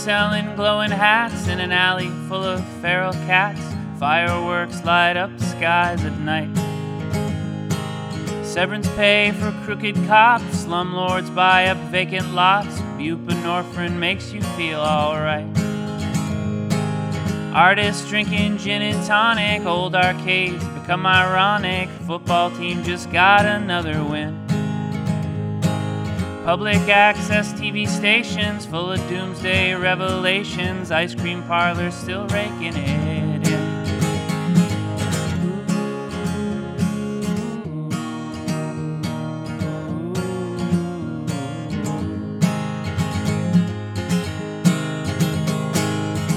Selling 0.00 0.56
glowing 0.56 0.90
hats 0.90 1.46
in 1.46 1.60
an 1.60 1.72
alley 1.72 2.08
full 2.26 2.42
of 2.42 2.64
feral 2.80 3.12
cats. 3.12 3.60
Fireworks 3.98 4.82
light 4.82 5.18
up 5.18 5.30
skies 5.38 6.02
at 6.06 6.18
night. 6.20 6.48
Severance 8.42 8.88
pay 8.96 9.30
for 9.32 9.52
crooked 9.66 9.94
cops. 10.06 10.64
Slumlords 10.64 11.32
buy 11.34 11.66
up 11.66 11.76
vacant 11.90 12.32
lots. 12.32 12.78
Buprenorphine 12.96 13.98
makes 13.98 14.32
you 14.32 14.40
feel 14.56 14.80
alright. 14.80 15.46
Artists 17.54 18.08
drinking 18.08 18.56
gin 18.56 18.80
and 18.80 19.06
tonic. 19.06 19.66
Old 19.66 19.94
arcades 19.94 20.64
become 20.68 21.04
ironic. 21.04 21.90
Football 22.06 22.50
team 22.52 22.82
just 22.84 23.12
got 23.12 23.44
another 23.44 24.02
win. 24.02 24.39
Public 26.50 26.88
access 26.88 27.52
TV 27.52 27.86
stations 27.86 28.66
full 28.66 28.90
of 28.90 28.98
doomsday 29.08 29.72
revelations. 29.72 30.90
Ice 30.90 31.14
cream 31.14 31.44
parlors 31.44 31.94
still 31.94 32.26
raking 32.26 32.74
it 32.74 32.74
in. 32.76 33.44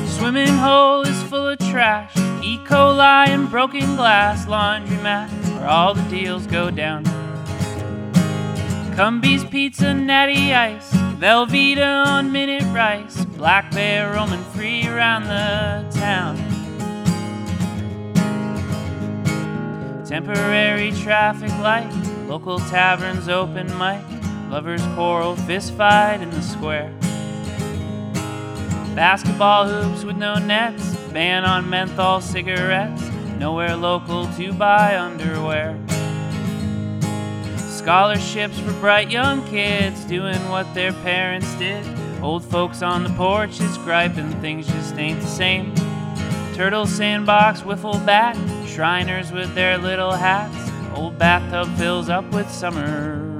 Swimming 0.09 0.47
hole 0.59 1.01
is 1.01 1.23
full 1.23 1.47
of 1.47 1.57
trash. 1.57 2.15
E. 2.43 2.59
coli 2.59 3.29
and 3.29 3.49
broken 3.49 3.95
glass. 3.95 4.45
Laundromat 4.45 5.31
where 5.55 5.67
all 5.67 5.95
the 5.95 6.03
deals 6.03 6.45
go 6.45 6.69
down. 6.69 7.12
Cumbies 8.95 9.43
pizza, 9.49 9.91
natty 9.91 10.53
ice, 10.53 10.91
Velveeta 11.17 12.05
on 12.05 12.31
minute 12.31 12.61
rice, 12.71 13.25
Black 13.25 13.71
Bear 13.71 14.13
roaming 14.13 14.43
free 14.53 14.87
around 14.87 15.23
the 15.23 15.83
town. 15.99 16.37
Temporary 20.05 20.91
traffic 20.91 21.49
light, 21.57 21.91
local 22.27 22.59
taverns 22.59 23.27
open 23.27 23.65
mic, 23.79 23.99
lovers 24.51 24.83
quarrel, 24.93 25.35
fist 25.37 25.73
fight 25.73 26.21
in 26.21 26.29
the 26.29 26.41
square. 26.43 26.93
Basketball 28.93 29.67
hoops 29.67 30.03
with 30.03 30.17
no 30.17 30.35
nets, 30.35 30.95
ban 31.11 31.45
on 31.45 31.67
menthol 31.67 32.21
cigarettes, 32.21 33.01
nowhere 33.39 33.75
local 33.75 34.27
to 34.33 34.53
buy 34.53 34.95
underwear. 34.99 35.79
Scholarships 37.83 38.57
for 38.61 38.71
bright 38.79 39.11
young 39.11 39.45
kids 39.45 40.05
doing 40.05 40.39
what 40.47 40.73
their 40.73 40.93
parents 40.93 41.53
did. 41.55 41.85
Old 42.21 42.41
folks 42.41 42.81
on 42.81 43.03
the 43.03 43.09
porches 43.09 43.77
griping 43.79 44.31
things 44.39 44.67
just 44.67 44.95
ain't 44.95 45.19
the 45.19 45.27
same. 45.27 45.75
Turtle 46.53 46.85
sandbox, 46.85 47.59
wiffle 47.63 48.03
bat, 48.05 48.37
Shriners 48.65 49.33
with 49.33 49.53
their 49.53 49.77
little 49.77 50.13
hats. 50.13 50.71
Old 50.97 51.19
bathtub 51.19 51.67
fills 51.75 52.07
up 52.07 52.23
with 52.31 52.49
summer 52.49 53.32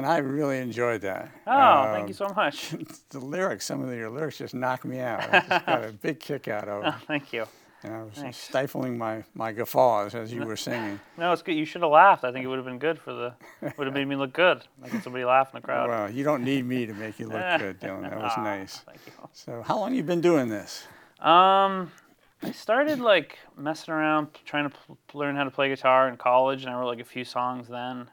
Dylan, 0.00 0.04
I 0.04 0.18
really 0.18 0.58
enjoyed 0.58 1.00
that. 1.02 1.30
Oh, 1.46 1.92
thank 1.92 2.08
you 2.08 2.14
Um, 2.24 2.28
so 2.30 2.34
much. 2.34 2.74
The 3.10 3.18
lyrics, 3.20 3.66
some 3.66 3.82
of 3.86 3.94
your 3.94 4.10
lyrics 4.10 4.38
just 4.38 4.54
knocked 4.54 4.84
me 4.84 5.00
out. 5.00 5.20
I 5.20 5.40
just 5.40 5.66
got 5.66 5.84
a 5.84 5.92
big 6.02 6.20
kick 6.20 6.48
out 6.48 6.68
of 6.68 6.84
it. 6.84 6.88
Oh, 6.96 6.98
thank 7.06 7.32
you. 7.32 7.44
And 7.84 7.92
I 7.94 8.02
was 8.04 8.14
Thanks. 8.14 8.36
stifling 8.38 8.96
my, 8.96 9.24
my 9.34 9.50
guffaws 9.52 10.14
as 10.14 10.32
you 10.32 10.44
were 10.44 10.56
singing. 10.56 11.00
No, 11.18 11.32
it's 11.32 11.42
good. 11.42 11.52
You 11.56 11.64
should 11.64 11.82
have 11.82 11.90
laughed. 11.90 12.22
I 12.24 12.30
think 12.32 12.44
it 12.44 12.48
would 12.48 12.56
have 12.58 12.64
been 12.64 12.78
good 12.78 12.98
for 12.98 13.12
the. 13.12 13.34
Would 13.76 13.86
have 13.88 13.92
made 13.94 14.06
me 14.06 14.14
look 14.14 14.32
good, 14.32 14.62
making 14.80 15.00
somebody 15.02 15.24
laugh 15.24 15.52
in 15.52 15.60
the 15.60 15.64
crowd. 15.66 15.88
Well, 15.88 16.08
you 16.10 16.22
don't 16.22 16.44
need 16.44 16.64
me 16.64 16.86
to 16.86 16.94
make 16.94 17.18
you 17.18 17.26
look 17.26 17.42
good, 17.58 17.80
Dylan. 17.80 18.02
That 18.08 18.18
was 18.20 18.32
Ah, 18.36 18.42
nice. 18.44 18.78
Thank 18.86 19.00
you. 19.06 19.12
So, 19.32 19.62
how 19.62 19.78
long 19.80 19.94
you 19.94 20.04
been 20.04 20.20
doing 20.20 20.48
this? 20.48 20.84
Um, 21.18 21.90
I 22.42 22.52
started 22.52 23.00
like 23.00 23.38
messing 23.56 23.92
around, 23.92 24.28
trying 24.44 24.70
to 24.70 24.76
pl- 24.76 24.98
learn 25.14 25.34
how 25.34 25.42
to 25.44 25.50
play 25.50 25.68
guitar 25.68 26.08
in 26.08 26.16
college, 26.16 26.62
and 26.62 26.70
I 26.72 26.78
wrote 26.78 26.86
like 26.86 27.00
a 27.00 27.04
few 27.04 27.24
songs 27.24 27.66
then. 27.68 28.08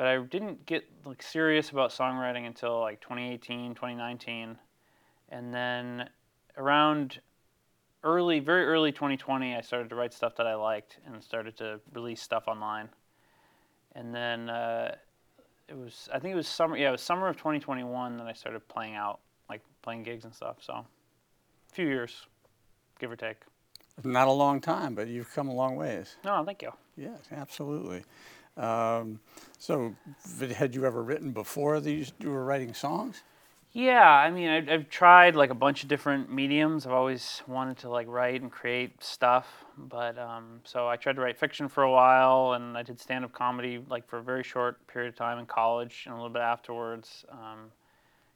But 0.00 0.06
I 0.06 0.16
didn't 0.16 0.64
get 0.64 0.88
like 1.04 1.22
serious 1.22 1.68
about 1.68 1.90
songwriting 1.90 2.46
until 2.46 2.80
like 2.80 3.02
2018, 3.02 3.74
2019, 3.74 4.56
and 5.28 5.52
then 5.52 6.08
around 6.56 7.20
early, 8.02 8.40
very 8.40 8.64
early 8.64 8.92
2020, 8.92 9.54
I 9.54 9.60
started 9.60 9.90
to 9.90 9.94
write 9.94 10.14
stuff 10.14 10.36
that 10.36 10.46
I 10.46 10.54
liked 10.54 11.00
and 11.04 11.22
started 11.22 11.54
to 11.58 11.80
release 11.92 12.22
stuff 12.22 12.48
online. 12.48 12.88
And 13.94 14.14
then 14.14 14.48
uh, 14.48 14.94
it 15.68 15.76
was, 15.76 16.08
I 16.10 16.18
think 16.18 16.32
it 16.32 16.36
was 16.36 16.48
summer, 16.48 16.78
yeah, 16.78 16.88
it 16.88 16.92
was 16.92 17.02
summer 17.02 17.28
of 17.28 17.36
2021 17.36 18.16
that 18.16 18.26
I 18.26 18.32
started 18.32 18.66
playing 18.68 18.94
out, 18.94 19.20
like 19.50 19.60
playing 19.82 20.04
gigs 20.04 20.24
and 20.24 20.34
stuff. 20.34 20.56
So, 20.62 20.72
a 20.72 20.84
few 21.74 21.86
years, 21.86 22.26
give 23.00 23.10
or 23.10 23.16
take. 23.16 23.42
Not 24.02 24.28
a 24.28 24.32
long 24.32 24.62
time, 24.62 24.94
but 24.94 25.08
you've 25.08 25.30
come 25.34 25.48
a 25.48 25.54
long 25.54 25.76
ways. 25.76 26.16
No, 26.24 26.42
thank 26.42 26.62
you. 26.62 26.70
Yes, 26.96 27.18
absolutely. 27.30 28.04
Um, 28.60 29.20
so, 29.58 29.94
had 30.54 30.74
you 30.74 30.84
ever 30.84 31.02
written 31.02 31.32
before 31.32 31.80
these? 31.80 32.12
You 32.20 32.30
were 32.30 32.44
writing 32.44 32.74
songs? 32.74 33.22
Yeah, 33.72 34.10
I 34.10 34.30
mean, 34.30 34.48
I've, 34.48 34.68
I've 34.68 34.90
tried 34.90 35.36
like 35.36 35.50
a 35.50 35.54
bunch 35.54 35.84
of 35.84 35.88
different 35.88 36.32
mediums. 36.32 36.86
I've 36.86 36.92
always 36.92 37.42
wanted 37.46 37.78
to 37.78 37.88
like 37.88 38.08
write 38.08 38.42
and 38.42 38.50
create 38.50 39.02
stuff, 39.02 39.46
but 39.78 40.18
um, 40.18 40.60
so 40.64 40.88
I 40.88 40.96
tried 40.96 41.16
to 41.16 41.22
write 41.22 41.38
fiction 41.38 41.68
for 41.68 41.84
a 41.84 41.90
while, 41.90 42.54
and 42.54 42.76
I 42.76 42.82
did 42.82 43.00
stand-up 43.00 43.32
comedy 43.32 43.80
like 43.88 44.08
for 44.08 44.18
a 44.18 44.22
very 44.22 44.42
short 44.42 44.84
period 44.88 45.08
of 45.08 45.16
time 45.16 45.38
in 45.38 45.46
college 45.46 46.02
and 46.06 46.12
a 46.12 46.16
little 46.16 46.32
bit 46.32 46.42
afterwards. 46.42 47.24
Um, 47.30 47.70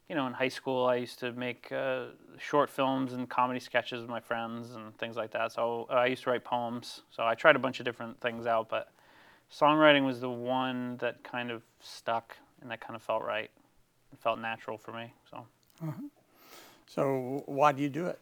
you 0.08 0.14
know, 0.14 0.26
in 0.26 0.34
high 0.34 0.48
school, 0.48 0.86
I 0.86 0.96
used 0.96 1.18
to 1.20 1.32
make 1.32 1.72
uh, 1.72 2.06
short 2.38 2.70
films 2.70 3.12
and 3.12 3.28
comedy 3.28 3.58
sketches 3.58 4.02
with 4.02 4.10
my 4.10 4.20
friends 4.20 4.74
and 4.74 4.96
things 4.98 5.16
like 5.16 5.32
that. 5.32 5.50
So 5.52 5.88
uh, 5.90 5.94
I 5.94 6.06
used 6.06 6.22
to 6.24 6.30
write 6.30 6.44
poems. 6.44 7.02
So 7.10 7.24
I 7.24 7.34
tried 7.34 7.56
a 7.56 7.58
bunch 7.58 7.80
of 7.80 7.86
different 7.86 8.20
things 8.20 8.46
out, 8.46 8.68
but 8.68 8.88
songwriting 9.52 10.04
was 10.04 10.20
the 10.20 10.30
one 10.30 10.96
that 10.98 11.22
kind 11.22 11.50
of 11.50 11.62
stuck 11.80 12.36
and 12.60 12.70
that 12.70 12.80
kind 12.80 12.96
of 12.96 13.02
felt 13.02 13.22
right. 13.22 13.50
It 14.12 14.18
felt 14.20 14.38
natural 14.38 14.78
for 14.78 14.92
me. 14.92 15.12
So. 15.30 15.46
So, 16.86 17.42
why 17.46 17.72
do 17.72 17.82
you 17.82 17.88
do 17.88 18.06
it? 18.06 18.20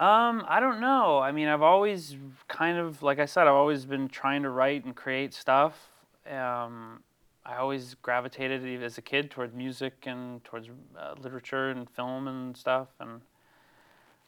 Um, 0.00 0.44
I 0.48 0.58
don't 0.58 0.80
know. 0.80 1.18
I 1.18 1.32
mean, 1.32 1.48
I've 1.48 1.62
always 1.62 2.16
kind 2.48 2.78
of, 2.78 3.02
like 3.02 3.18
I 3.18 3.26
said, 3.26 3.46
I've 3.46 3.54
always 3.54 3.84
been 3.84 4.08
trying 4.08 4.42
to 4.42 4.50
write 4.50 4.84
and 4.84 4.96
create 4.96 5.32
stuff. 5.32 5.88
Um, 6.28 7.00
I 7.44 7.56
always 7.56 7.94
gravitated 8.02 8.82
as 8.82 8.98
a 8.98 9.02
kid 9.02 9.30
towards 9.30 9.54
music 9.54 10.04
and 10.06 10.42
towards 10.44 10.68
uh, 10.98 11.14
literature 11.20 11.70
and 11.70 11.88
film 11.90 12.26
and 12.26 12.56
stuff. 12.56 12.88
And 13.00 13.20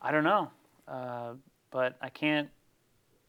I 0.03 0.13
don't 0.13 0.25
know, 0.25 0.51
uh, 0.87 1.33
but 1.71 1.97
I 2.01 2.09
can't. 2.09 2.51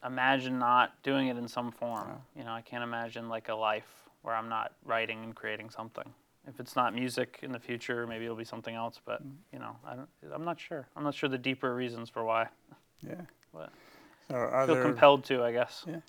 Imagine 0.04 0.58
not 0.58 1.00
doing 1.02 1.28
it 1.28 1.36
in 1.36 1.48
some 1.48 1.70
form. 1.72 2.08
You 2.36 2.44
know, 2.44 2.52
I 2.52 2.60
can't 2.60 2.82
imagine 2.82 3.28
like 3.28 3.48
a 3.48 3.54
life 3.54 3.86
where 4.22 4.34
I'm 4.34 4.48
not 4.48 4.72
writing 4.84 5.22
and 5.24 5.34
creating 5.34 5.70
something. 5.70 6.04
If 6.48 6.60
it's 6.60 6.76
not 6.76 6.94
music 6.94 7.40
in 7.42 7.50
the 7.52 7.58
future, 7.58 8.06
maybe 8.06 8.24
it'll 8.24 8.36
be 8.36 8.44
something 8.44 8.74
else. 8.74 9.00
But 9.04 9.20
you 9.52 9.58
know, 9.58 9.76
I 9.84 9.96
don't. 9.96 10.08
I'm 10.32 10.44
not 10.44 10.60
sure. 10.60 10.86
I'm 10.96 11.04
not 11.04 11.14
sure 11.14 11.28
the 11.28 11.38
deeper 11.38 11.74
reasons 11.74 12.08
for 12.08 12.24
why. 12.24 12.48
Yeah. 13.06 13.20
But 13.52 13.70
So 14.28 14.34
are 14.36 14.54
I 14.62 14.66
feel 14.66 14.74
there? 14.76 14.82
compelled 14.84 15.24
to, 15.24 15.42
I 15.42 15.52
guess. 15.52 15.84
Yeah. 15.88 16.00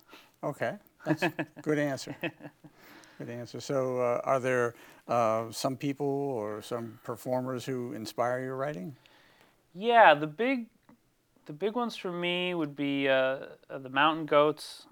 Okay, 0.42 0.74
that's 1.04 1.24
good 1.62 1.78
answer. 1.78 2.14
Good 3.18 3.30
answer. 3.30 3.60
So 3.60 3.98
uh, 4.00 4.20
are 4.22 4.38
there 4.38 4.74
uh, 5.08 5.50
some 5.50 5.76
people 5.76 6.06
or 6.06 6.62
some 6.62 7.00
performers 7.02 7.64
who 7.64 7.92
inspire 7.92 8.40
your 8.40 8.54
writing? 8.54 8.94
Yeah, 9.74 10.14
the 10.14 10.26
big, 10.28 10.66
the 11.48 11.54
big 11.54 11.74
ones 11.74 11.96
for 11.96 12.12
me 12.12 12.52
would 12.52 12.76
be 12.76 13.08
uh, 13.08 13.38
uh, 13.70 13.78
the 13.78 13.88
Mountain 13.88 14.26
Goats, 14.26 14.84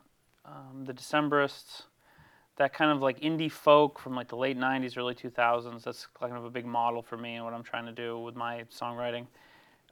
um, 0.46 0.86
the 0.86 0.94
Decemberists, 0.94 1.82
that 2.56 2.72
kind 2.72 2.90
of 2.90 3.02
like 3.02 3.20
indie 3.20 3.52
folk 3.52 3.98
from 3.98 4.14
like 4.16 4.28
the 4.28 4.38
late 4.38 4.58
'90s, 4.58 4.96
early 4.96 5.14
2000s. 5.14 5.84
That's 5.84 6.06
kind 6.18 6.32
of 6.32 6.46
a 6.46 6.50
big 6.50 6.64
model 6.64 7.02
for 7.02 7.18
me 7.18 7.34
and 7.34 7.44
what 7.44 7.52
I'm 7.52 7.62
trying 7.62 7.84
to 7.84 7.92
do 7.92 8.18
with 8.18 8.36
my 8.36 8.64
songwriting. 8.74 9.26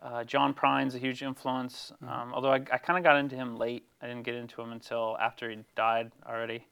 Uh, 0.02 0.24
John 0.24 0.54
Prine's 0.54 0.94
a 0.94 0.98
huge 0.98 1.22
influence, 1.22 1.92
um, 2.00 2.32
although 2.32 2.52
I, 2.52 2.62
I 2.72 2.78
kind 2.78 2.96
of 2.96 3.04
got 3.04 3.18
into 3.18 3.36
him 3.36 3.58
late. 3.58 3.84
I 4.00 4.06
didn't 4.06 4.22
get 4.22 4.34
into 4.34 4.62
him 4.62 4.72
until 4.72 5.18
after 5.20 5.50
he 5.50 5.58
died 5.76 6.12
already, 6.26 6.66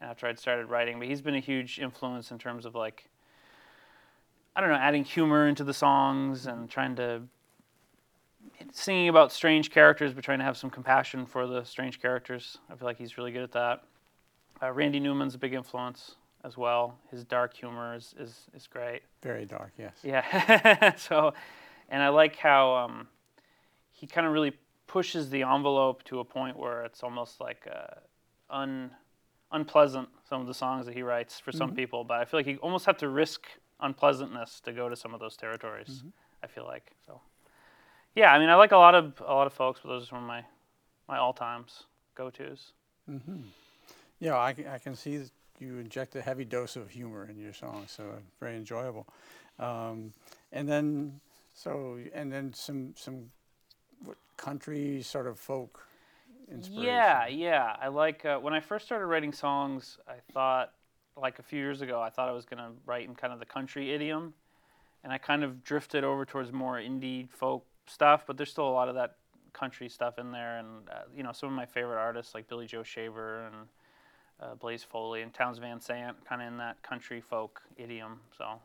and 0.00 0.10
after 0.10 0.26
I'd 0.26 0.40
started 0.40 0.66
writing. 0.66 0.98
But 0.98 1.06
he's 1.06 1.22
been 1.22 1.36
a 1.36 1.40
huge 1.40 1.78
influence 1.78 2.32
in 2.32 2.38
terms 2.40 2.66
of 2.66 2.74
like, 2.74 3.08
I 4.56 4.60
don't 4.60 4.70
know, 4.70 4.76
adding 4.76 5.04
humor 5.04 5.46
into 5.46 5.62
the 5.62 5.74
songs 5.74 6.48
and 6.48 6.68
trying 6.68 6.96
to 6.96 7.22
singing 8.72 9.08
about 9.08 9.32
strange 9.32 9.70
characters, 9.70 10.12
but 10.12 10.24
trying 10.24 10.38
to 10.38 10.44
have 10.44 10.56
some 10.56 10.70
compassion 10.70 11.26
for 11.26 11.46
the 11.46 11.64
strange 11.64 12.00
characters. 12.00 12.58
I 12.70 12.76
feel 12.76 12.86
like 12.86 12.98
he's 12.98 13.18
really 13.18 13.32
good 13.32 13.42
at 13.42 13.52
that. 13.52 13.84
Uh, 14.62 14.72
Randy 14.72 15.00
Newman's 15.00 15.34
a 15.34 15.38
big 15.38 15.54
influence 15.54 16.16
as 16.44 16.56
well. 16.56 16.98
His 17.10 17.24
dark 17.24 17.54
humor 17.54 17.94
is, 17.94 18.14
is, 18.18 18.46
is 18.54 18.66
great. 18.66 19.02
Very 19.22 19.44
dark, 19.44 19.72
yes. 19.78 19.98
Yeah. 20.02 20.94
so, 20.96 21.34
and 21.88 22.02
I 22.02 22.08
like 22.08 22.36
how 22.36 22.74
um, 22.74 23.08
he 23.90 24.06
kind 24.06 24.26
of 24.26 24.32
really 24.32 24.52
pushes 24.86 25.30
the 25.30 25.42
envelope 25.42 26.04
to 26.04 26.20
a 26.20 26.24
point 26.24 26.56
where 26.56 26.84
it's 26.84 27.02
almost 27.02 27.40
like 27.40 27.68
uh, 27.70 27.94
un, 28.50 28.90
unpleasant, 29.52 30.08
some 30.28 30.40
of 30.40 30.46
the 30.46 30.54
songs 30.54 30.86
that 30.86 30.94
he 30.94 31.02
writes 31.02 31.38
for 31.40 31.52
some 31.52 31.74
people. 31.74 32.04
But 32.04 32.20
I 32.20 32.24
feel 32.24 32.38
like 32.38 32.46
you 32.46 32.58
almost 32.58 32.86
have 32.86 32.96
to 32.98 33.08
risk 33.08 33.46
unpleasantness 33.80 34.60
to 34.60 34.72
go 34.72 34.88
to 34.88 34.96
some 34.96 35.12
of 35.12 35.20
those 35.20 35.36
territories. 35.36 36.04
I 36.42 36.46
feel 36.46 36.64
like 36.64 36.92
so. 37.04 37.20
Yeah, 38.16 38.32
I 38.32 38.38
mean, 38.38 38.48
I 38.48 38.54
like 38.54 38.72
a 38.72 38.78
lot 38.78 38.94
of 38.94 39.22
a 39.24 39.34
lot 39.34 39.46
of 39.46 39.52
folks, 39.52 39.80
but 39.82 39.90
those 39.90 40.04
are 40.04 40.06
some 40.06 40.18
of 40.18 40.24
my 40.24 40.42
my 41.06 41.18
all 41.18 41.34
times 41.34 41.84
go 42.14 42.30
tos. 42.30 42.72
Yeah, 44.18 44.36
I, 44.36 44.54
I 44.72 44.78
can 44.78 44.96
see 44.96 45.18
that 45.18 45.30
you 45.58 45.78
inject 45.78 46.16
a 46.16 46.22
heavy 46.22 46.46
dose 46.46 46.76
of 46.76 46.90
humor 46.90 47.28
in 47.30 47.38
your 47.38 47.52
songs, 47.52 47.92
so 47.92 48.04
very 48.40 48.56
enjoyable. 48.56 49.06
Um, 49.58 50.12
and 50.50 50.66
then, 50.66 51.20
so, 51.52 51.98
and 52.14 52.32
then 52.32 52.54
some 52.54 52.94
some 52.96 53.30
what, 54.02 54.16
country 54.38 55.02
sort 55.02 55.26
of 55.26 55.38
folk 55.38 55.86
inspiration. 56.50 56.86
Yeah, 56.86 57.26
yeah. 57.26 57.76
I 57.78 57.88
like 57.88 58.24
uh, 58.24 58.38
when 58.38 58.54
I 58.54 58.60
first 58.60 58.86
started 58.86 59.06
writing 59.06 59.32
songs. 59.32 59.98
I 60.08 60.16
thought, 60.32 60.72
like 61.18 61.38
a 61.38 61.42
few 61.42 61.58
years 61.58 61.82
ago, 61.82 62.00
I 62.00 62.08
thought 62.08 62.30
I 62.30 62.32
was 62.32 62.46
gonna 62.46 62.72
write 62.86 63.06
in 63.06 63.14
kind 63.14 63.34
of 63.34 63.40
the 63.40 63.46
country 63.46 63.92
idiom, 63.92 64.32
and 65.04 65.12
I 65.12 65.18
kind 65.18 65.44
of 65.44 65.62
drifted 65.62 66.02
over 66.02 66.24
towards 66.24 66.50
more 66.50 66.76
indie 66.76 67.28
folk 67.28 67.66
stuff. 67.86 68.24
But 68.26 68.36
there's 68.36 68.50
still 68.50 68.68
a 68.68 68.70
lot 68.70 68.88
of 68.88 68.94
that 68.94 69.16
country 69.52 69.88
stuff 69.88 70.18
in 70.18 70.30
there, 70.32 70.58
and 70.58 70.88
uh, 70.90 71.02
you 71.14 71.22
know, 71.22 71.32
some 71.32 71.48
of 71.48 71.54
my 71.54 71.66
favorite 71.66 71.98
artists 71.98 72.34
like 72.34 72.48
Billy 72.48 72.66
Joe 72.66 72.82
Shaver 72.82 73.46
and 73.46 73.54
uh, 74.40 74.54
Blaze 74.54 74.82
Foley 74.82 75.22
and 75.22 75.32
Townes 75.32 75.58
Van 75.58 75.80
Zandt, 75.80 76.24
kind 76.24 76.42
of 76.42 76.48
in 76.48 76.58
that 76.58 76.82
country 76.82 77.20
folk 77.20 77.62
idiom. 77.76 78.20
So. 78.36 78.60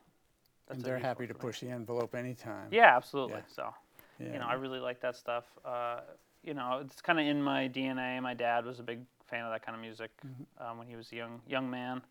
And 0.69 0.81
they're 0.81 0.97
happy 0.97 1.27
to 1.27 1.33
push 1.33 1.59
the 1.59 1.69
envelope 1.69 2.15
anytime. 2.15 2.67
Yeah, 2.71 2.95
absolutely. 2.95 3.35
Yeah. 3.35 3.53
So 3.53 3.73
Yeah. 4.19 4.33
you 4.33 4.39
know, 4.39 4.45
I 4.45 4.53
really 4.53 4.79
like 4.79 5.01
that 5.01 5.17
stuff. 5.17 5.43
Uh, 5.65 5.99
you 6.43 6.53
know, 6.53 6.81
it's 6.83 7.01
kind 7.01 7.19
of 7.19 7.25
in 7.25 7.41
my 7.41 7.67
DNA. 7.67 8.21
My 8.21 8.33
dad 8.33 8.65
was 8.65 8.79
a 8.79 8.83
big 8.83 9.01
fan 9.25 9.43
of 9.43 9.51
that 9.51 9.65
kind 9.65 9.75
of 9.75 9.81
music 9.81 10.11
um, 10.59 10.77
when 10.77 10.87
he 10.87 10.95
was 10.95 11.11
a 11.11 11.15
young 11.15 11.41
young 11.47 11.69
man. 11.69 12.01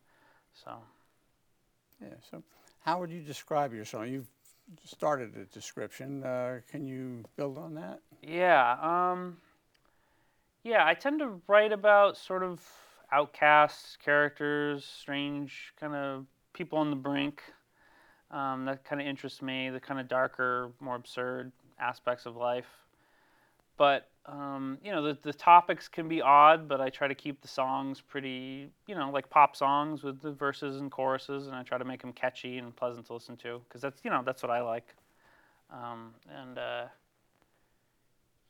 So 0.52 0.72
Yeah. 2.02 2.08
So, 2.30 2.42
how 2.80 3.00
would 3.00 3.10
you 3.10 3.20
describe 3.22 3.72
your 3.72 3.84
song? 3.84 4.08
You've 4.08 4.28
started 4.84 5.36
a 5.36 5.44
description. 5.46 6.24
Uh, 6.24 6.60
can 6.70 6.84
you 6.86 7.24
build 7.36 7.58
on 7.58 7.74
that? 7.74 8.00
yeah, 8.22 8.76
um, 8.82 9.38
yeah, 10.62 10.84
I 10.86 10.94
tend 10.94 11.20
to 11.20 11.40
write 11.46 11.72
about 11.72 12.16
sort 12.16 12.42
of 12.42 12.60
outcasts, 13.12 13.96
characters, 13.96 14.84
strange 14.84 15.72
kind 15.80 15.94
of 15.94 16.26
people 16.52 16.78
on 16.78 16.90
the 16.90 16.96
brink. 16.96 17.42
Um, 18.30 18.64
that 18.66 18.84
kind 18.84 19.00
of 19.00 19.08
interests 19.08 19.42
me. 19.42 19.70
The 19.70 19.80
kind 19.80 19.98
of 19.98 20.06
darker, 20.06 20.70
more 20.80 20.96
absurd 20.96 21.50
aspects 21.80 22.26
of 22.26 22.36
life. 22.36 22.68
But 23.76 24.09
um, 24.26 24.78
you 24.84 24.92
know, 24.92 25.02
the, 25.02 25.18
the 25.22 25.32
topics 25.32 25.88
can 25.88 26.08
be 26.08 26.20
odd, 26.20 26.68
but 26.68 26.80
I 26.80 26.90
try 26.90 27.08
to 27.08 27.14
keep 27.14 27.40
the 27.40 27.48
songs 27.48 28.00
pretty, 28.00 28.70
you 28.86 28.94
know, 28.94 29.10
like 29.10 29.28
pop 29.30 29.56
songs 29.56 30.02
with 30.02 30.20
the 30.20 30.32
verses 30.32 30.80
and 30.80 30.90
choruses, 30.90 31.46
and 31.46 31.56
I 31.56 31.62
try 31.62 31.78
to 31.78 31.84
make 31.84 32.02
them 32.02 32.12
catchy 32.12 32.58
and 32.58 32.74
pleasant 32.74 33.06
to 33.06 33.14
listen 33.14 33.36
to, 33.38 33.60
because 33.68 33.80
that's, 33.80 34.00
you 34.04 34.10
know, 34.10 34.22
that's 34.24 34.42
what 34.42 34.50
I 34.50 34.60
like. 34.60 34.94
Um, 35.72 36.14
and 36.28 36.58
uh, 36.58 36.84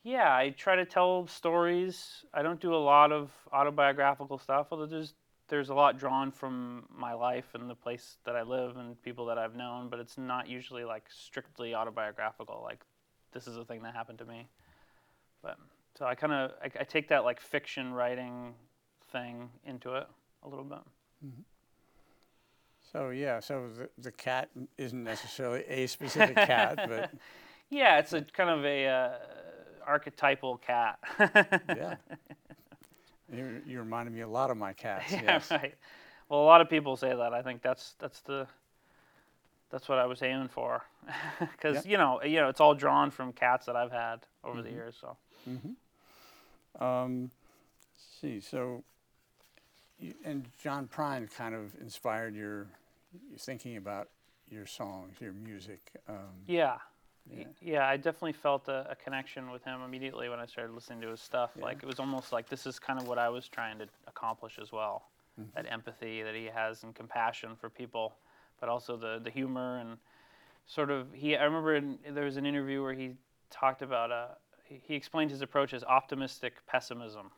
yeah, 0.02 0.35
I 0.35 0.50
try 0.50 0.76
to 0.76 0.85
tell 0.85 1.26
stories. 1.26 2.24
I 2.33 2.42
don't 2.42 2.61
do 2.61 2.74
a 2.74 2.83
lot 2.83 3.12
of 3.12 3.30
autobiographical 3.52 4.38
stuff, 4.38 4.68
although 4.70 4.87
there's 4.87 5.14
there's 5.48 5.68
a 5.68 5.74
lot 5.74 5.98
drawn 5.98 6.30
from 6.30 6.85
my 6.96 7.12
life 7.12 7.46
and 7.54 7.68
the 7.68 7.74
place 7.74 8.18
that 8.24 8.37
I 8.37 8.42
live 8.42 8.76
and 8.76 9.00
people 9.02 9.26
that 9.26 9.37
I've 9.37 9.56
known, 9.56 9.88
but 9.88 9.98
it's 9.98 10.16
not 10.16 10.48
usually 10.48 10.85
like 10.85 11.04
strictly 11.09 11.74
autobiographical. 11.74 12.61
Like 12.62 12.85
this 13.33 13.48
is 13.48 13.56
a 13.56 13.64
thing 13.64 13.83
that 13.83 13.92
happened 13.92 14.18
to 14.18 14.24
me. 14.24 14.46
But 15.42 15.59
so 15.98 16.07
I 16.07 16.14
kind 16.14 16.33
of 16.33 16.53
I, 16.62 16.66
I 16.81 16.85
take 16.85 17.09
that 17.09 17.24
like 17.24 17.40
fiction 17.40 17.92
writing 17.92 18.55
thing 19.12 19.50
into 19.64 19.94
it 19.94 20.07
a 20.42 20.48
little 20.48 20.64
bit. 20.64 20.79
So 22.92 23.11
yeah, 23.11 23.40
so 23.40 23.68
the, 23.68 23.88
the 23.98 24.11
cat 24.11 24.48
isn't 24.76 25.05
necessarily 25.05 25.64
a 25.68 25.87
specific 25.87 26.37
cat, 26.37 26.76
but 26.88 27.11
Yeah, 27.70 27.98
it's 28.00 28.12
a 28.12 28.22
kind 28.22 28.50
of 28.50 28.64
a 28.64 28.87
uh, 28.87 29.11
archetypal 29.87 30.59
cat. 30.59 30.98
yeah. 31.18 31.96
You, 33.33 33.62
you 33.64 33.79
reminded 33.79 34.12
me 34.12 34.22
a 34.22 34.29
lot 34.29 34.50
of 34.50 34.57
my 34.57 34.72
cats. 34.72 35.12
yeah, 35.12 35.22
yes. 35.22 35.53
right. 35.53 35.76
Well, 36.29 36.40
a 36.40 36.42
lot 36.42 36.61
of 36.61 36.68
people 36.68 36.96
say 36.96 37.14
that. 37.14 37.33
I 37.33 37.42
think 37.42 37.62
that's 37.62 37.94
that's 38.00 38.22
the 38.22 38.48
that's 39.70 39.88
what 39.88 39.98
I 39.98 40.06
was 40.06 40.22
aiming 40.22 40.48
for, 40.48 40.83
because 41.40 41.76
Yep. 41.76 41.87
you 41.87 41.96
know 41.98 42.22
you 42.22 42.37
know 42.40 42.48
it's 42.48 42.61
all 42.61 42.74
drawn 42.74 43.11
from 43.11 43.33
cats 43.33 43.66
that 43.66 43.76
I've 43.76 43.92
had 43.92 44.26
over 44.44 44.62
the 44.62 44.70
years. 44.70 44.96
So 45.00 45.16
Um, 46.78 47.30
let's 47.92 48.20
see, 48.20 48.40
so, 48.40 48.85
you, 49.98 50.14
and 50.24 50.46
John 50.62 50.88
Prine 50.88 51.28
kind 51.35 51.54
of 51.54 51.74
inspired 51.80 52.35
your, 52.35 52.68
your 53.28 53.38
thinking 53.38 53.76
about 53.76 54.09
your 54.48 54.66
songs, 54.66 55.16
your 55.20 55.33
music. 55.33 55.80
Um, 56.09 56.16
yeah. 56.46 56.76
Yeah. 57.30 57.44
Yeah, 57.61 57.87
I 57.87 57.96
definitely 57.96 58.33
felt 58.33 58.66
a, 58.68 58.90
a 58.90 58.96
connection 58.96 59.50
with 59.50 59.62
him 59.64 59.83
immediately 59.83 60.28
when 60.28 60.40
I 60.40 60.46
started 60.46 60.72
listening 60.74 61.00
to 61.02 61.09
his 61.09 61.20
stuff. 61.20 61.50
Yeah. 61.56 61.64
Like 61.64 61.78
it 61.83 61.87
was 61.87 62.00
almost 62.00 62.33
like 62.33 62.48
this 62.48 62.66
is 62.66 62.78
kind 62.78 62.98
of 62.98 63.06
what 63.06 63.18
I 63.18 63.28
was 63.28 63.46
trying 63.46 63.78
to 63.78 63.87
accomplish 64.06 64.59
as 64.61 64.72
well. 64.72 65.04
Mm-hmm. 65.40 65.50
That 65.54 65.70
empathy 65.70 66.22
that 66.22 66.35
he 66.35 66.46
has 66.46 66.83
and 66.83 66.94
compassion 66.94 67.50
for 67.61 67.68
people, 67.68 68.14
but 68.61 68.68
also 68.68 68.96
the 68.96 69.20
the 69.23 69.31
humor 69.31 69.79
and 69.79 69.99
sort 70.66 70.90
of 70.90 71.09
he. 71.12 71.37
I 71.37 71.44
remember 71.44 71.75
in, 71.77 71.99
there 72.12 72.25
was 72.25 72.37
an 72.37 72.46
interview 72.46 72.83
where 72.83 72.94
he 72.94 73.12
talked 73.51 73.83
about 73.83 74.12
uh, 74.12 74.29
he 74.64 74.94
explained 74.94 75.31
his 75.31 75.42
approach 75.42 75.75
as 75.75 75.83
optimistic 75.85 76.55
pessimism, 76.66 77.31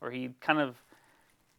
where 0.00 0.10
he 0.10 0.30
kind 0.40 0.60
of 0.60 0.76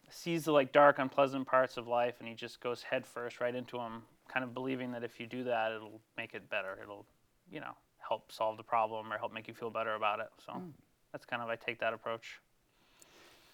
sees 0.09 0.45
the 0.45 0.51
like 0.51 0.71
dark, 0.71 0.99
unpleasant 0.99 1.47
parts 1.47 1.77
of 1.77 1.87
life 1.87 2.15
and 2.19 2.29
he 2.29 2.35
just 2.35 2.61
goes 2.61 2.83
head 2.83 3.05
first 3.05 3.41
right 3.41 3.55
into 3.55 3.77
them, 3.77 4.03
kind 4.27 4.43
of 4.43 4.53
believing 4.53 4.91
that 4.91 5.03
if 5.03 5.19
you 5.19 5.25
do 5.25 5.43
that, 5.43 5.71
it'll 5.71 5.99
make 6.17 6.33
it 6.33 6.49
better. 6.49 6.77
It'll 6.81 7.05
you 7.51 7.59
know, 7.59 7.73
help 7.99 8.31
solve 8.31 8.57
the 8.57 8.63
problem 8.63 9.11
or 9.11 9.17
help 9.17 9.33
make 9.33 9.47
you 9.47 9.53
feel 9.53 9.69
better 9.69 9.95
about 9.95 10.19
it. 10.19 10.29
So 10.45 10.61
that's 11.11 11.25
kind 11.25 11.41
of 11.41 11.49
I 11.49 11.55
take 11.55 11.79
that 11.79 11.93
approach. 11.93 12.39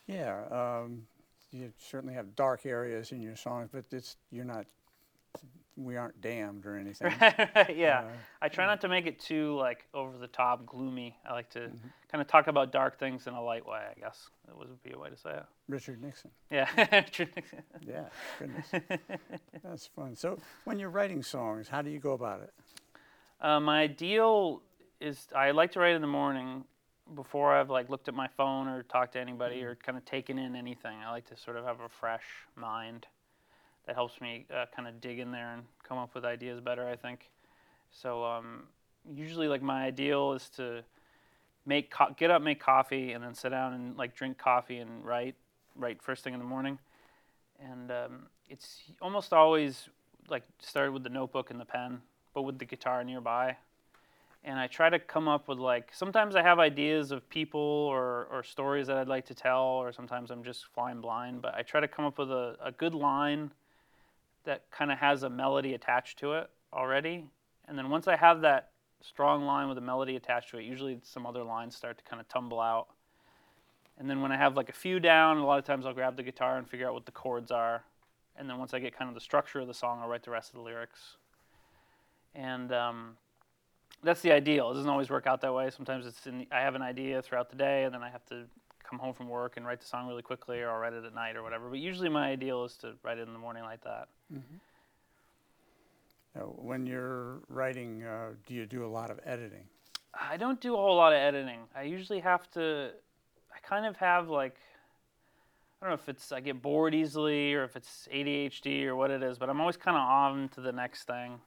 Yeah, 0.08 0.44
um, 0.52 1.04
you 1.52 1.72
certainly 1.78 2.14
have 2.16 2.36
dark 2.36 2.66
areas 2.66 3.12
in 3.12 3.22
your 3.22 3.36
songs, 3.36 3.70
but 3.72 3.86
it's, 3.92 4.18
you're 4.32 4.46
not, 4.46 4.66
we 5.76 5.98
aren't 5.98 6.22
damned 6.22 6.66
or 6.68 6.78
anything. 6.78 7.12
yeah. 7.76 8.04
Uh, 8.06 8.12
I 8.44 8.48
try 8.50 8.68
not 8.68 8.80
to 8.82 8.88
make 8.88 9.08
it 9.08 9.20
too 9.20 9.56
like 9.56 9.86
over 9.94 10.18
the 10.20 10.28
top, 10.28 10.66
gloomy. 10.68 11.18
I 11.28 11.34
like 11.34 11.50
to 11.52 11.60
Mm-hmm. 11.62 11.88
kind 12.12 12.22
of 12.22 12.28
talk 12.28 12.46
about 12.48 12.72
dark 12.72 13.00
things 13.00 13.26
in 13.26 13.34
a 13.34 13.42
light 13.44 13.66
way, 13.66 13.80
I 13.90 14.00
guess. 14.00 14.30
That 14.46 14.56
would 14.58 14.84
be 14.84 14.92
a 14.92 15.00
way 15.00 15.10
to 15.10 15.18
say 15.18 15.32
it. 15.32 15.44
Richard 15.68 16.00
Nixon. 16.02 16.30
Yeah. 16.52 16.68
Richard 16.92 17.30
Nixon. 17.36 17.64
yeah, 17.82 18.04
goodness. 18.38 18.68
That's 19.64 19.88
fun. 19.88 20.16
So 20.16 20.38
when 20.66 20.78
you're 20.78 20.92
writing 20.92 21.24
songs, 21.24 21.68
how 21.70 21.82
do 21.82 21.90
you 21.90 22.00
go 22.00 22.12
about 22.14 22.42
it? 22.42 22.54
uh, 23.42 23.60
my 23.60 23.82
ideal 23.82 24.62
is 25.02 25.28
I 25.36 25.52
like 25.52 25.72
to 25.72 25.80
write 25.80 25.96
in 25.96 26.02
the 26.02 26.08
morning 26.08 26.66
before 27.16 27.54
I've 27.54 27.70
like 27.72 27.90
looked 27.90 28.08
at 28.08 28.14
my 28.14 28.28
phone 28.38 28.68
or 28.68 28.84
talked 28.84 29.14
to 29.14 29.20
anybody 29.20 29.64
or 29.64 29.76
kind 29.76 29.98
of 29.98 30.06
taken 30.06 30.38
in 30.38 30.56
anything. 30.56 30.98
I 31.06 31.10
like 31.12 31.26
to 31.30 31.36
sort 31.38 31.58
of 31.58 31.66
have 31.66 31.80
a 31.82 31.90
fresh 31.90 32.24
mind 32.56 33.08
that 33.86 33.96
helps 33.96 34.20
me 34.22 34.46
uh, 34.54 34.66
kind 34.76 34.88
of 34.88 35.02
dig 35.02 35.20
in 35.20 35.32
there 35.32 35.54
and 35.54 35.64
come 35.88 35.98
up 35.98 36.16
with 36.16 36.26
ideas 36.26 36.60
better. 36.60 36.88
I 36.88 36.96
think. 36.96 37.30
So 37.92 38.24
um, 38.24 38.64
usually, 39.14 39.48
like 39.48 39.62
my 39.62 39.84
ideal 39.84 40.34
is 40.34 40.50
to 40.58 40.84
make 41.66 41.92
co- 41.92 42.14
get 42.18 42.32
up, 42.32 42.42
make 42.42 42.60
coffee, 42.60 43.12
and 43.14 43.24
then 43.24 43.34
sit 43.34 43.50
down 43.50 43.74
and 43.74 43.98
like 43.98 44.16
drink 44.16 44.38
coffee 44.38 44.78
and 44.78 45.06
write, 45.06 45.36
write 45.76 46.02
first 46.02 46.24
thing 46.24 46.34
in 46.34 46.40
the 46.40 46.46
morning. 46.46 46.78
And 47.60 47.92
um, 47.92 48.24
it's 48.50 48.84
almost 49.02 49.34
always 49.34 49.90
like 50.30 50.44
started 50.60 50.92
with 50.92 51.04
the 51.04 51.10
notebook 51.10 51.52
and 51.52 51.60
the 51.60 51.66
pen, 51.66 52.02
but 52.34 52.44
with 52.44 52.60
the 52.60 52.66
guitar 52.66 53.04
nearby. 53.04 53.58
And 54.46 54.60
I 54.60 54.68
try 54.68 54.90
to 54.90 55.00
come 55.00 55.30
up 55.30 55.48
with 55.48 55.58
like 55.58 55.92
sometimes 55.94 56.36
I 56.36 56.42
have 56.42 56.60
ideas 56.60 57.12
of 57.12 57.28
people 57.30 57.62
or, 57.62 58.28
or 58.30 58.44
stories 58.44 58.88
that 58.88 58.98
I'd 58.98 59.08
like 59.08 59.26
to 59.28 59.34
tell, 59.34 59.64
or 59.64 59.94
sometimes 59.94 60.32
I'm 60.32 60.44
just 60.44 60.66
flying 60.74 61.00
blind. 61.00 61.42
But 61.42 61.56
I 61.56 61.62
try 61.62 61.80
to 61.80 61.88
come 61.88 62.04
up 62.04 62.18
with 62.18 62.30
a, 62.30 62.58
a 62.62 62.72
good 62.72 62.94
line 62.94 63.52
that 64.46 64.64
kind 64.72 64.92
of 64.92 64.98
has 64.98 65.24
a 65.24 65.30
melody 65.30 65.74
attached 65.74 66.20
to 66.20 66.34
it 66.34 66.50
already. 66.74 67.26
And 67.68 67.78
then 67.78 67.90
once 67.90 68.08
I 68.08 68.16
have 68.16 68.42
that 68.42 68.72
strong 69.02 69.46
line 69.46 69.70
with 69.70 69.78
a 69.78 69.82
melody 69.82 70.16
attached 70.16 70.50
to 70.52 70.58
it, 70.58 70.64
usually 70.64 71.00
some 71.04 71.26
other 71.26 71.44
lines 71.44 71.76
start 71.76 71.98
to 71.98 72.04
kind 72.04 72.20
of 72.20 72.28
tumble 72.28 72.60
out. 72.60 72.88
And 73.98 74.10
then 74.10 74.22
when 74.22 74.32
I 74.32 74.38
have 74.38 74.56
like 74.56 74.70
a 74.70 74.74
few 74.74 75.00
down, 75.00 75.38
a 75.38 75.46
lot 75.46 75.60
of 75.60 75.66
times 75.66 75.86
I'll 75.86 75.94
grab 75.94 76.18
the 76.18 76.24
guitar 76.24 76.58
and 76.58 76.68
figure 76.68 76.88
out 76.88 76.94
what 76.94 77.06
the 77.06 77.12
chords 77.12 77.52
are. 77.52 77.84
And 78.36 78.50
then 78.50 78.58
once 78.58 78.74
I 78.74 78.80
get 78.80 78.98
kind 78.98 79.10
of 79.10 79.16
the 79.16 79.22
structure 79.22 79.60
of 79.60 79.68
the 79.68 79.74
song, 79.74 80.00
I'll 80.02 80.08
write 80.08 80.24
the 80.24 80.32
rest 80.32 80.50
of 80.50 80.56
the 80.56 80.62
lyrics. 80.62 81.18
And 82.34 82.72
um, 82.72 83.18
that's 84.04 84.22
the 84.22 84.32
ideal. 84.32 84.72
It 84.72 84.74
doesn't 84.74 84.90
always 84.90 85.10
work 85.10 85.28
out 85.28 85.42
that 85.42 85.54
way. 85.54 85.70
Sometimes 85.70 86.08
it's 86.08 86.26
in, 86.26 86.48
I 86.52 86.62
have 86.62 86.74
an 86.74 86.82
idea 86.82 87.22
throughout 87.22 87.52
the 87.52 87.56
day, 87.56 87.84
and 87.84 87.94
then 87.94 88.02
I 88.02 88.10
have 88.10 88.26
to 88.28 88.46
come 88.94 89.00
home 89.00 89.14
from 89.14 89.28
work 89.28 89.58
and 89.58 89.66
write 89.66 89.80
the 89.80 89.88
song 89.88 90.08
really 90.08 90.22
quickly, 90.22 90.62
or 90.62 90.70
I'll 90.70 90.78
write 90.78 90.94
it 90.94 91.04
at 91.04 91.16
night 91.16 91.36
or 91.36 91.42
whatever. 91.42 91.68
But 91.70 91.80
usually 91.80 92.10
my 92.10 92.30
ideal 92.30 92.64
is 92.64 92.76
to 92.78 92.94
write 93.02 93.18
it 93.18 93.28
in 93.28 93.34
the 93.34 93.40
morning 93.40 93.64
like 93.64 93.84
that. 93.84 94.08
Uh, 96.36 96.40
when 96.42 96.86
you're 96.86 97.40
writing, 97.50 98.04
uh, 98.04 98.30
do 98.46 98.54
you 98.54 98.66
do 98.66 98.86
a 98.86 98.88
lot 98.88 99.10
of 99.10 99.20
editing? 99.26 99.64
I 100.14 100.38
don't 100.38 100.62
do 100.62 100.76
a 100.76 100.78
whole 100.78 100.96
lot 100.96 101.12
of 101.12 101.18
editing. 101.18 101.62
I 101.76 101.84
usually 101.84 102.20
have 102.20 102.50
to. 102.52 102.92
I 103.52 103.68
kind 103.68 103.86
of 103.86 103.96
have 103.98 104.30
like. 104.30 104.58
I 105.82 105.86
don't 105.88 105.90
know 105.90 106.02
if 106.02 106.08
it's 106.08 106.32
I 106.32 106.40
get 106.40 106.62
bored 106.62 106.96
easily 106.96 107.54
or 107.56 107.64
if 107.64 107.76
it's 107.76 108.08
ADHD 108.14 108.86
or 108.86 108.96
what 108.96 109.12
it 109.12 109.22
is, 109.22 109.38
but 109.38 109.50
I'm 109.50 109.60
always 109.60 109.76
kind 109.76 109.98
of 109.98 110.04
on 110.04 110.50
to 110.50 110.62
the 110.62 110.72
next 110.72 111.06
thing. 111.06 111.40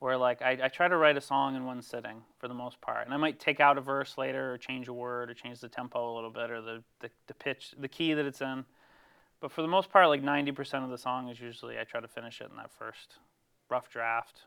Where 0.00 0.16
like 0.16 0.42
I, 0.42 0.58
I 0.64 0.68
try 0.68 0.88
to 0.88 0.96
write 0.96 1.16
a 1.16 1.20
song 1.20 1.56
in 1.56 1.64
one 1.64 1.80
sitting 1.80 2.22
for 2.38 2.48
the 2.48 2.54
most 2.54 2.80
part, 2.80 3.06
and 3.06 3.14
I 3.14 3.16
might 3.16 3.40
take 3.40 3.60
out 3.60 3.78
a 3.78 3.80
verse 3.80 4.18
later 4.18 4.52
or 4.52 4.58
change 4.58 4.88
a 4.88 4.92
word 4.92 5.30
or 5.30 5.34
change 5.34 5.60
the 5.60 5.68
tempo 5.68 6.12
a 6.12 6.14
little 6.14 6.30
bit 6.30 6.50
or 6.50 6.60
the, 6.60 6.82
the, 7.00 7.10
the 7.26 7.34
pitch, 7.34 7.74
the 7.78 7.88
key 7.88 8.12
that 8.14 8.26
it's 8.26 8.40
in. 8.40 8.64
But 9.40 9.50
for 9.50 9.62
the 9.62 9.68
most 9.68 9.90
part, 9.90 10.08
like 10.08 10.22
90% 10.22 10.84
of 10.84 10.90
the 10.90 10.98
song 10.98 11.28
is 11.28 11.40
usually 11.40 11.78
I 11.78 11.84
try 11.84 12.00
to 12.00 12.08
finish 12.08 12.40
it 12.40 12.48
in 12.50 12.56
that 12.56 12.70
first 12.70 13.16
rough 13.70 13.90
draft. 13.90 14.42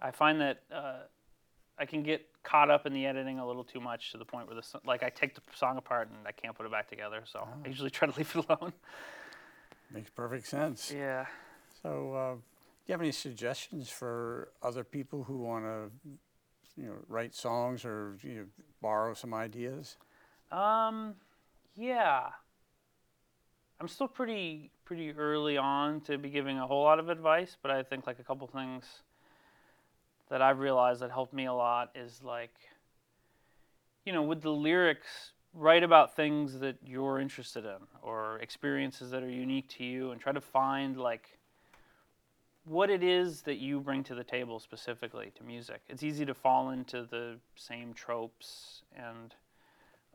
I 0.00 0.10
find 0.10 0.40
that 0.40 0.62
uh, 0.74 1.00
I 1.78 1.86
can 1.86 2.02
get 2.02 2.26
caught 2.42 2.70
up 2.70 2.86
in 2.86 2.92
the 2.92 3.06
editing 3.06 3.38
a 3.38 3.46
little 3.46 3.64
too 3.64 3.80
much 3.80 4.12
to 4.12 4.18
the 4.18 4.24
point 4.24 4.46
where 4.46 4.56
the 4.56 4.80
like 4.84 5.02
I 5.02 5.08
take 5.08 5.34
the 5.34 5.40
song 5.54 5.78
apart 5.78 6.08
and 6.08 6.18
I 6.26 6.32
can't 6.32 6.56
put 6.56 6.66
it 6.66 6.72
back 6.72 6.88
together. 6.88 7.22
So 7.24 7.46
I 7.64 7.68
usually 7.68 7.90
try 7.90 8.08
to 8.08 8.16
leave 8.16 8.34
it 8.34 8.44
alone. 8.48 8.72
Makes 9.92 10.10
perfect 10.10 10.46
sense. 10.46 10.92
Yeah. 10.94 11.26
So, 11.82 12.14
uh, 12.14 12.34
you 12.90 12.94
have 12.94 13.00
any 13.00 13.12
suggestions 13.12 13.88
for 13.88 14.48
other 14.64 14.82
people 14.82 15.22
who 15.22 15.38
want 15.38 15.64
to, 15.64 15.90
you 16.76 16.86
know, 16.88 16.94
write 17.06 17.36
songs 17.36 17.84
or 17.84 18.16
you 18.22 18.34
know, 18.34 18.44
borrow 18.82 19.14
some 19.14 19.32
ideas? 19.32 19.96
Um, 20.50 21.14
yeah. 21.76 22.30
I'm 23.80 23.86
still 23.86 24.08
pretty 24.08 24.72
pretty 24.84 25.12
early 25.12 25.56
on 25.56 26.00
to 26.02 26.18
be 26.18 26.30
giving 26.30 26.58
a 26.58 26.66
whole 26.66 26.82
lot 26.82 26.98
of 26.98 27.08
advice, 27.08 27.56
but 27.62 27.70
I 27.70 27.84
think 27.84 28.08
like 28.08 28.18
a 28.18 28.24
couple 28.24 28.48
things 28.48 28.84
that 30.28 30.42
I've 30.42 30.58
realized 30.58 31.00
that 31.02 31.12
helped 31.12 31.32
me 31.32 31.46
a 31.46 31.52
lot 31.52 31.92
is 31.94 32.20
like, 32.24 32.54
you 34.04 34.12
know, 34.12 34.22
with 34.22 34.42
the 34.42 34.50
lyrics, 34.50 35.30
write 35.54 35.84
about 35.84 36.16
things 36.16 36.58
that 36.58 36.76
you're 36.84 37.20
interested 37.20 37.64
in 37.64 37.86
or 38.02 38.38
experiences 38.40 39.12
that 39.12 39.22
are 39.22 39.30
unique 39.30 39.68
to 39.68 39.84
you, 39.84 40.10
and 40.10 40.20
try 40.20 40.32
to 40.32 40.40
find 40.40 40.96
like 40.96 41.38
what 42.70 42.88
it 42.88 43.02
is 43.02 43.42
that 43.42 43.56
you 43.56 43.80
bring 43.80 44.04
to 44.04 44.14
the 44.14 44.22
table 44.22 44.60
specifically 44.60 45.32
to 45.34 45.42
music. 45.42 45.80
It's 45.88 46.04
easy 46.04 46.24
to 46.24 46.34
fall 46.34 46.70
into 46.70 47.02
the 47.02 47.36
same 47.56 47.92
tropes 47.92 48.82
and 48.96 49.34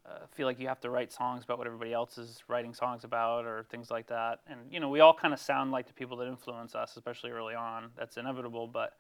uh, 0.05 0.19
feel 0.31 0.47
like 0.47 0.57
you 0.57 0.69
have 0.69 0.79
to 0.79 0.89
write 0.89 1.11
songs 1.11 1.43
about 1.43 1.57
what 1.57 1.67
everybody 1.67 1.91
else 1.91 2.17
is 2.17 2.45
writing 2.47 2.73
songs 2.73 3.03
about 3.03 3.43
or 3.43 3.65
things 3.69 3.91
like 3.91 4.07
that. 4.07 4.39
And 4.47 4.61
you 4.71 4.79
know, 4.79 4.87
we 4.87 5.01
all 5.01 5.13
kind 5.13 5.33
of 5.33 5.39
sound 5.41 5.71
like 5.71 5.85
the 5.87 5.93
people 5.93 6.15
that 6.15 6.29
influence 6.29 6.75
us, 6.75 6.95
especially 6.95 7.31
early 7.31 7.55
on. 7.55 7.89
That's 7.97 8.15
inevitable, 8.15 8.67
but 8.67 8.93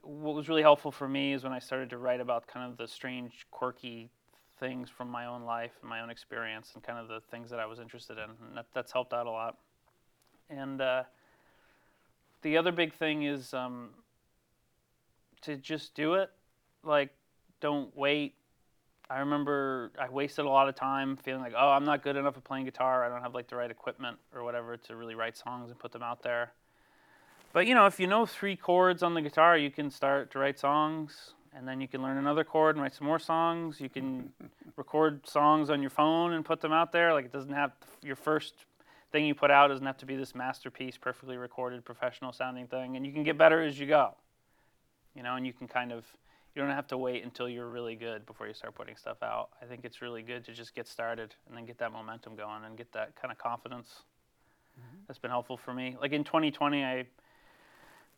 what 0.00 0.34
was 0.34 0.48
really 0.48 0.62
helpful 0.62 0.90
for 0.90 1.06
me 1.06 1.34
is 1.34 1.44
when 1.44 1.52
I 1.52 1.58
started 1.58 1.90
to 1.90 1.98
write 1.98 2.20
about 2.20 2.46
kind 2.46 2.70
of 2.70 2.78
the 2.78 2.88
strange, 2.88 3.46
quirky 3.50 4.08
things 4.58 4.88
from 4.88 5.10
my 5.10 5.26
own 5.26 5.42
life 5.42 5.72
and 5.82 5.90
my 5.90 6.00
own 6.00 6.08
experience 6.08 6.70
and 6.72 6.82
kind 6.82 6.98
of 6.98 7.08
the 7.08 7.20
things 7.30 7.50
that 7.50 7.60
I 7.60 7.66
was 7.66 7.78
interested 7.78 8.16
in. 8.16 8.30
And 8.48 8.56
that, 8.56 8.66
that's 8.72 8.90
helped 8.90 9.12
out 9.12 9.26
a 9.26 9.30
lot. 9.30 9.58
And 10.48 10.80
uh, 10.80 11.02
the 12.42 12.56
other 12.56 12.72
big 12.72 12.92
thing 12.92 13.22
is 13.22 13.54
um, 13.54 13.90
to 15.42 15.56
just 15.56 15.94
do 15.94 16.14
it. 16.14 16.30
Like, 16.84 17.10
don't 17.60 17.96
wait. 17.96 18.34
I 19.08 19.20
remember 19.20 19.92
I 19.98 20.08
wasted 20.08 20.44
a 20.44 20.48
lot 20.48 20.68
of 20.68 20.74
time 20.74 21.16
feeling 21.16 21.42
like, 21.42 21.54
oh, 21.56 21.70
I'm 21.70 21.84
not 21.84 22.02
good 22.02 22.16
enough 22.16 22.36
at 22.36 22.44
playing 22.44 22.64
guitar. 22.64 23.04
I 23.04 23.08
don't 23.08 23.22
have 23.22 23.34
like 23.34 23.48
the 23.48 23.56
right 23.56 23.70
equipment 23.70 24.16
or 24.34 24.42
whatever 24.42 24.76
to 24.76 24.96
really 24.96 25.14
write 25.14 25.36
songs 25.36 25.70
and 25.70 25.78
put 25.78 25.92
them 25.92 26.02
out 26.02 26.22
there. 26.22 26.52
But 27.52 27.66
you 27.66 27.74
know, 27.74 27.86
if 27.86 28.00
you 28.00 28.06
know 28.06 28.24
three 28.24 28.56
chords 28.56 29.02
on 29.02 29.14
the 29.14 29.20
guitar, 29.20 29.56
you 29.58 29.70
can 29.70 29.90
start 29.90 30.30
to 30.32 30.38
write 30.38 30.58
songs, 30.58 31.34
and 31.54 31.68
then 31.68 31.80
you 31.80 31.88
can 31.88 32.02
learn 32.02 32.16
another 32.16 32.44
chord 32.44 32.76
and 32.76 32.82
write 32.82 32.94
some 32.94 33.06
more 33.06 33.18
songs. 33.18 33.80
You 33.80 33.90
can 33.90 34.32
record 34.76 35.26
songs 35.26 35.68
on 35.68 35.82
your 35.82 35.90
phone 35.90 36.32
and 36.32 36.44
put 36.44 36.62
them 36.62 36.72
out 36.72 36.92
there. 36.92 37.12
Like 37.12 37.26
it 37.26 37.32
doesn't 37.32 37.52
have 37.52 37.72
your 38.02 38.16
first 38.16 38.54
thing 39.12 39.26
you 39.26 39.34
put 39.34 39.50
out 39.50 39.68
doesn't 39.68 39.86
have 39.86 39.98
to 39.98 40.06
be 40.06 40.16
this 40.16 40.34
masterpiece, 40.34 40.96
perfectly 40.96 41.36
recorded, 41.36 41.84
professional 41.84 42.32
sounding 42.32 42.66
thing, 42.66 42.96
and 42.96 43.06
you 43.06 43.12
can 43.12 43.22
get 43.22 43.38
better 43.38 43.62
as 43.62 43.78
you 43.78 43.86
go. 43.86 44.16
You 45.14 45.22
know, 45.22 45.36
and 45.36 45.46
you 45.46 45.52
can 45.52 45.68
kind 45.68 45.92
of 45.92 46.04
you 46.54 46.60
don't 46.60 46.70
have 46.70 46.86
to 46.88 46.98
wait 46.98 47.24
until 47.24 47.48
you're 47.48 47.68
really 47.68 47.94
good 47.94 48.26
before 48.26 48.46
you 48.46 48.52
start 48.54 48.74
putting 48.74 48.96
stuff 48.96 49.22
out. 49.22 49.50
I 49.62 49.64
think 49.64 49.84
it's 49.84 50.02
really 50.02 50.22
good 50.22 50.44
to 50.44 50.52
just 50.52 50.74
get 50.74 50.86
started 50.86 51.34
and 51.46 51.56
then 51.56 51.64
get 51.64 51.78
that 51.78 51.92
momentum 51.92 52.36
going 52.36 52.64
and 52.64 52.76
get 52.76 52.92
that 52.92 53.14
kind 53.20 53.32
of 53.32 53.38
confidence. 53.38 54.02
Mm-hmm. 54.78 54.96
That's 55.06 55.18
been 55.18 55.30
helpful 55.30 55.56
for 55.56 55.72
me. 55.72 55.96
Like 56.00 56.12
in 56.12 56.24
2020, 56.24 56.84
I 56.84 57.06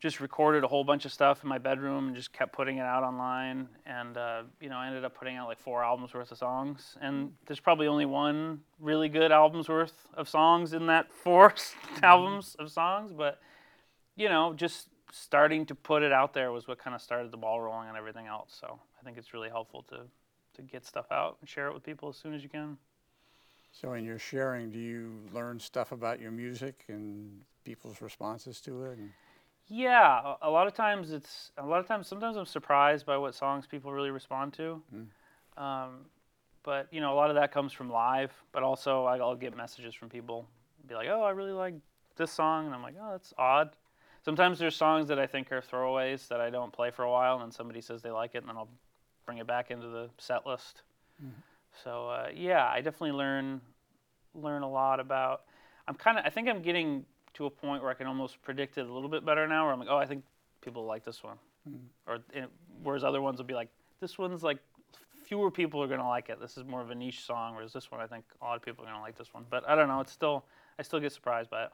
just 0.05 0.21
recorded 0.21 0.63
a 0.63 0.69
whole 0.69 0.85
bunch 0.85 1.07
of 1.07 1.13
stuff 1.13 1.43
in 1.43 1.49
my 1.49 1.57
bedroom 1.57 2.09
and 2.09 2.15
just 2.15 2.31
kept 2.31 2.53
putting 2.53 2.77
it 2.77 2.83
out 2.83 3.03
online. 3.03 3.67
And 3.87 4.19
uh, 4.19 4.43
you 4.61 4.69
know, 4.69 4.77
I 4.77 4.87
ended 4.87 5.03
up 5.03 5.15
putting 5.15 5.37
out 5.37 5.49
like 5.49 5.59
four 5.59 5.83
albums 5.83 6.13
worth 6.13 6.31
of 6.31 6.37
songs. 6.37 6.99
And 7.01 7.33
there's 7.47 7.59
probably 7.59 7.87
only 7.87 8.05
one 8.05 8.61
really 8.79 9.09
good 9.09 9.33
album's 9.33 9.67
worth 9.67 9.95
of 10.13 10.29
songs 10.29 10.75
in 10.75 10.89
that 10.89 11.11
4 11.25 11.55
albums 12.03 12.55
of 12.59 12.71
songs. 12.71 13.13
But 13.13 13.41
you 14.15 14.29
know, 14.29 14.53
just 14.53 14.89
starting 15.11 15.65
to 15.65 15.75
put 15.75 16.03
it 16.03 16.13
out 16.13 16.35
there 16.35 16.53
was 16.53 16.69
what 16.69 16.79
kind 16.79 16.95
of 16.95 17.01
started 17.01 17.31
the 17.31 17.39
ball 17.39 17.63
rolling 17.63 17.89
and 17.89 17.97
everything 17.97 18.27
else. 18.27 18.55
So 18.61 18.79
I 19.01 19.05
think 19.07 19.17
it's 19.17 19.33
really 19.33 19.49
helpful 19.49 19.85
to 19.89 20.01
to 20.57 20.63
get 20.63 20.85
stuff 20.85 21.07
out 21.11 21.39
and 21.41 21.49
share 21.49 21.69
it 21.69 21.73
with 21.73 21.83
people 21.83 22.11
as 22.11 22.17
soon 22.17 22.35
as 22.35 22.43
you 22.43 22.51
can. 22.51 22.77
So, 23.73 23.95
in 23.95 24.05
your 24.05 24.19
sharing, 24.19 24.71
do 24.71 24.79
you 24.79 25.15
learn 25.33 25.59
stuff 25.59 25.93
about 25.93 26.21
your 26.21 26.31
music 26.31 26.85
and 26.89 27.41
people's 27.65 28.03
responses 28.03 28.61
to 28.61 28.85
it? 28.85 28.99
And, 28.99 29.11
Yeah, 29.67 30.35
a 30.43 30.51
lot 30.51 30.67
of 30.67 30.75
times 30.75 31.11
it's 31.13 31.51
a 31.57 31.65
lot 31.67 31.81
of 31.81 31.87
times. 31.89 32.07
Sometimes 32.07 32.37
I'm 32.37 32.47
surprised 32.47 33.07
by 33.07 33.17
what 33.17 33.35
songs 33.35 33.67
people 33.67 33.93
really 33.93 34.11
respond 34.11 34.53
to. 34.55 34.83
Um, 35.57 36.07
but 36.63 36.89
you 36.91 37.01
know, 37.01 37.13
a 37.13 37.17
lot 37.17 37.31
of 37.31 37.37
that 37.37 37.53
comes 37.53 37.73
from 37.73 37.91
live. 37.91 38.33
But 38.53 38.63
also, 38.63 39.05
I'll 39.05 39.37
get 39.37 39.57
messages 39.57 39.95
from 39.95 40.09
people, 40.11 40.47
be 40.87 40.95
like, 40.95 41.09
"Oh, 41.09 41.23
I 41.23 41.31
really 41.31 41.53
like 41.53 41.75
this 42.17 42.31
song," 42.31 42.67
and 42.67 42.75
I'm 42.75 42.83
like, 42.83 42.97
"Oh, 43.01 43.13
that's 43.13 43.33
odd." 43.39 43.71
Sometimes 44.25 44.59
there's 44.59 44.77
songs 44.77 45.09
that 45.09 45.19
I 45.19 45.27
think 45.27 45.53
are 45.53 45.61
throwaways 45.63 46.29
that 46.29 46.41
I 46.41 46.51
don't 46.51 46.73
play 46.73 46.91
for 46.91 47.03
a 47.03 47.11
while, 47.11 47.35
and 47.35 47.43
then 47.43 47.51
somebody 47.51 47.81
says 47.81 48.03
they 48.03 48.11
like 48.11 48.35
it, 48.35 48.39
and 48.39 48.49
then 48.49 48.57
I'll 48.57 48.69
bring 49.27 49.39
it 49.39 49.47
back 49.47 49.71
into 49.71 49.89
the 49.89 50.11
set 50.19 50.47
list. 50.47 50.83
So 51.83 52.09
uh, 52.09 52.29
yeah, 52.35 52.69
I 52.69 52.77
definitely 52.77 53.13
learn 53.13 53.61
learn 54.35 54.63
a 54.63 54.71
lot 54.71 55.01
about. 55.01 55.43
I'm 55.89 55.95
kind 55.95 56.19
of. 56.19 56.25
I 56.27 56.31
think 56.31 56.49
I'm 56.49 56.63
getting 56.63 57.05
to 57.35 57.47
a 57.47 57.51
point 57.51 57.83
where 57.83 57.91
I 57.91 57.95
can 57.95 58.07
almost 58.07 58.43
predict 58.43 58.79
it 58.79 58.87
a 58.87 58.93
little 58.93 59.09
bit 59.09 59.25
better 59.25 59.47
now. 59.47 59.65
Where 59.65 59.73
I'm 59.73 59.79
like, 59.79 59.89
oh, 59.91 59.97
I 59.97 60.07
think 60.07 60.25
people 60.61 60.85
like 60.85 61.05
this 61.05 61.23
one, 61.23 61.37
or 62.07 62.19
and 62.35 62.47
whereas 62.83 63.05
other 63.05 63.21
ones 63.21 63.39
will 63.39 63.45
be 63.45 63.55
like, 63.55 63.69
this 64.01 64.19
one's 64.19 64.43
like 64.43 64.59
fewer 65.27 65.51
people 65.51 65.83
are 65.83 65.89
gonna 65.89 66.09
like 66.09 66.29
it. 66.29 66.41
This 66.41 66.57
is 66.57 66.65
more 66.65 66.81
of 66.81 66.91
a 66.91 66.95
niche 66.95 67.25
song, 67.25 67.55
whereas 67.55 67.73
this 67.73 67.91
one 67.91 68.01
I 68.01 68.07
think 68.07 68.25
a 68.41 68.45
lot 68.45 68.57
of 68.57 68.63
people 68.63 68.85
are 68.85 68.89
gonna 68.89 69.03
like 69.03 69.17
this 69.17 69.33
one. 69.33 69.45
But 69.51 69.69
I 69.69 69.75
don't 69.75 69.89
know. 69.89 70.01
It's 70.01 70.13
still 70.13 70.45
I 70.79 70.83
still 70.83 71.01
get 71.01 71.13
surprised 71.13 71.51
by 71.51 71.65
it. 71.65 71.71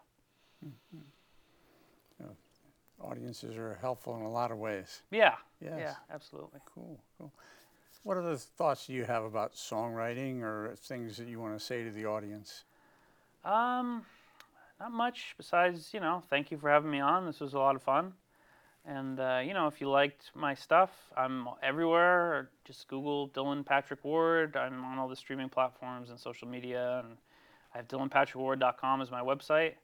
audiences 3.02 3.56
are 3.56 3.78
helpful 3.80 4.16
in 4.16 4.22
a 4.22 4.30
lot 4.30 4.50
of 4.50 4.58
ways. 4.58 5.02
Yeah. 5.10 5.34
Yes. 5.60 5.78
Yeah. 5.78 5.94
Absolutely. 6.12 6.60
Cool, 6.74 7.00
cool. 7.18 7.32
What 8.02 8.16
other 8.16 8.36
thoughts 8.36 8.86
do 8.86 8.94
you 8.94 9.04
have 9.04 9.24
about 9.24 9.54
songwriting 9.54 10.42
or 10.42 10.74
things 10.76 11.16
that 11.18 11.28
you 11.28 11.40
want 11.40 11.58
to 11.58 11.64
say 11.64 11.84
to 11.84 11.90
the 11.90 12.06
audience? 12.06 12.64
Um, 13.44 14.06
not 14.80 14.90
much 14.92 15.34
besides, 15.36 15.90
you 15.92 16.00
know, 16.00 16.22
thank 16.30 16.50
you 16.50 16.58
for 16.58 16.70
having 16.70 16.90
me 16.90 17.00
on. 17.00 17.26
This 17.26 17.38
was 17.40 17.54
a 17.54 17.58
lot 17.58 17.76
of 17.76 17.82
fun. 17.82 18.12
And, 18.86 19.20
uh, 19.20 19.42
you 19.44 19.52
know, 19.52 19.66
if 19.66 19.80
you 19.80 19.90
liked 19.90 20.30
my 20.34 20.54
stuff, 20.54 20.90
I'm 21.16 21.46
everywhere. 21.62 22.48
Just 22.64 22.88
Google 22.88 23.28
Dylan 23.28 23.64
Patrick 23.64 24.02
Ward. 24.02 24.56
I'm 24.56 24.82
on 24.84 24.98
all 24.98 25.06
the 25.06 25.16
streaming 25.16 25.50
platforms 25.50 26.08
and 26.08 26.18
social 26.18 26.48
media. 26.48 27.02
And 27.04 27.16
I 27.74 27.78
have 27.78 27.88
dylanpatrickward.com 27.88 29.02
as 29.02 29.10
my 29.10 29.20
website. 29.20 29.74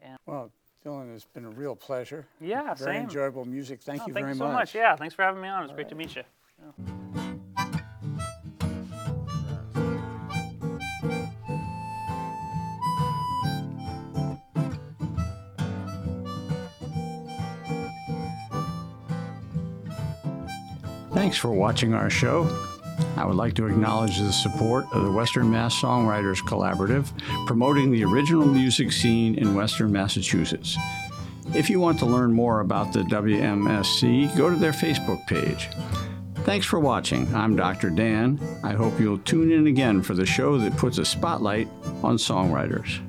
And 0.00 0.16
Well, 0.24 0.50
Dylan, 0.84 1.14
it's 1.14 1.26
been 1.26 1.44
a 1.44 1.50
real 1.50 1.76
pleasure. 1.76 2.24
Yeah, 2.40 2.72
Very 2.74 2.94
same. 2.96 3.02
enjoyable 3.04 3.44
music. 3.44 3.82
Thank 3.82 4.00
Oh, 4.02 4.06
you 4.06 4.14
thank 4.14 4.24
very 4.24 4.34
you 4.34 4.38
so 4.38 4.46
much. 4.46 4.54
much. 4.54 4.74
Yeah, 4.74 4.96
thanks 4.96 5.14
for 5.14 5.22
having 5.22 5.42
me 5.42 5.48
on. 5.48 5.60
It 5.60 5.66
was 5.66 5.72
great 5.72 5.90
to 5.90 5.94
meet 5.94 6.16
you. 6.16 6.95
Thanks 21.26 21.38
for 21.38 21.50
watching 21.50 21.92
our 21.92 22.08
show. 22.08 22.48
I 23.16 23.24
would 23.24 23.34
like 23.34 23.54
to 23.54 23.66
acknowledge 23.66 24.16
the 24.16 24.32
support 24.32 24.86
of 24.92 25.02
the 25.02 25.10
Western 25.10 25.50
Mass 25.50 25.74
Songwriters 25.74 26.36
Collaborative, 26.36 27.10
promoting 27.48 27.90
the 27.90 28.04
original 28.04 28.46
music 28.46 28.92
scene 28.92 29.34
in 29.34 29.56
Western 29.56 29.90
Massachusetts. 29.90 30.78
If 31.52 31.68
you 31.68 31.80
want 31.80 31.98
to 31.98 32.06
learn 32.06 32.32
more 32.32 32.60
about 32.60 32.92
the 32.92 33.00
WMSC, 33.00 34.36
go 34.36 34.48
to 34.48 34.54
their 34.54 34.70
Facebook 34.70 35.26
page. 35.26 35.68
Thanks 36.44 36.64
for 36.64 36.78
watching. 36.78 37.34
I'm 37.34 37.56
Dr. 37.56 37.90
Dan. 37.90 38.38
I 38.62 38.74
hope 38.74 39.00
you'll 39.00 39.18
tune 39.18 39.50
in 39.50 39.66
again 39.66 40.02
for 40.02 40.14
the 40.14 40.24
show 40.24 40.56
that 40.58 40.76
puts 40.76 40.98
a 40.98 41.04
spotlight 41.04 41.66
on 42.04 42.18
songwriters. 42.18 43.00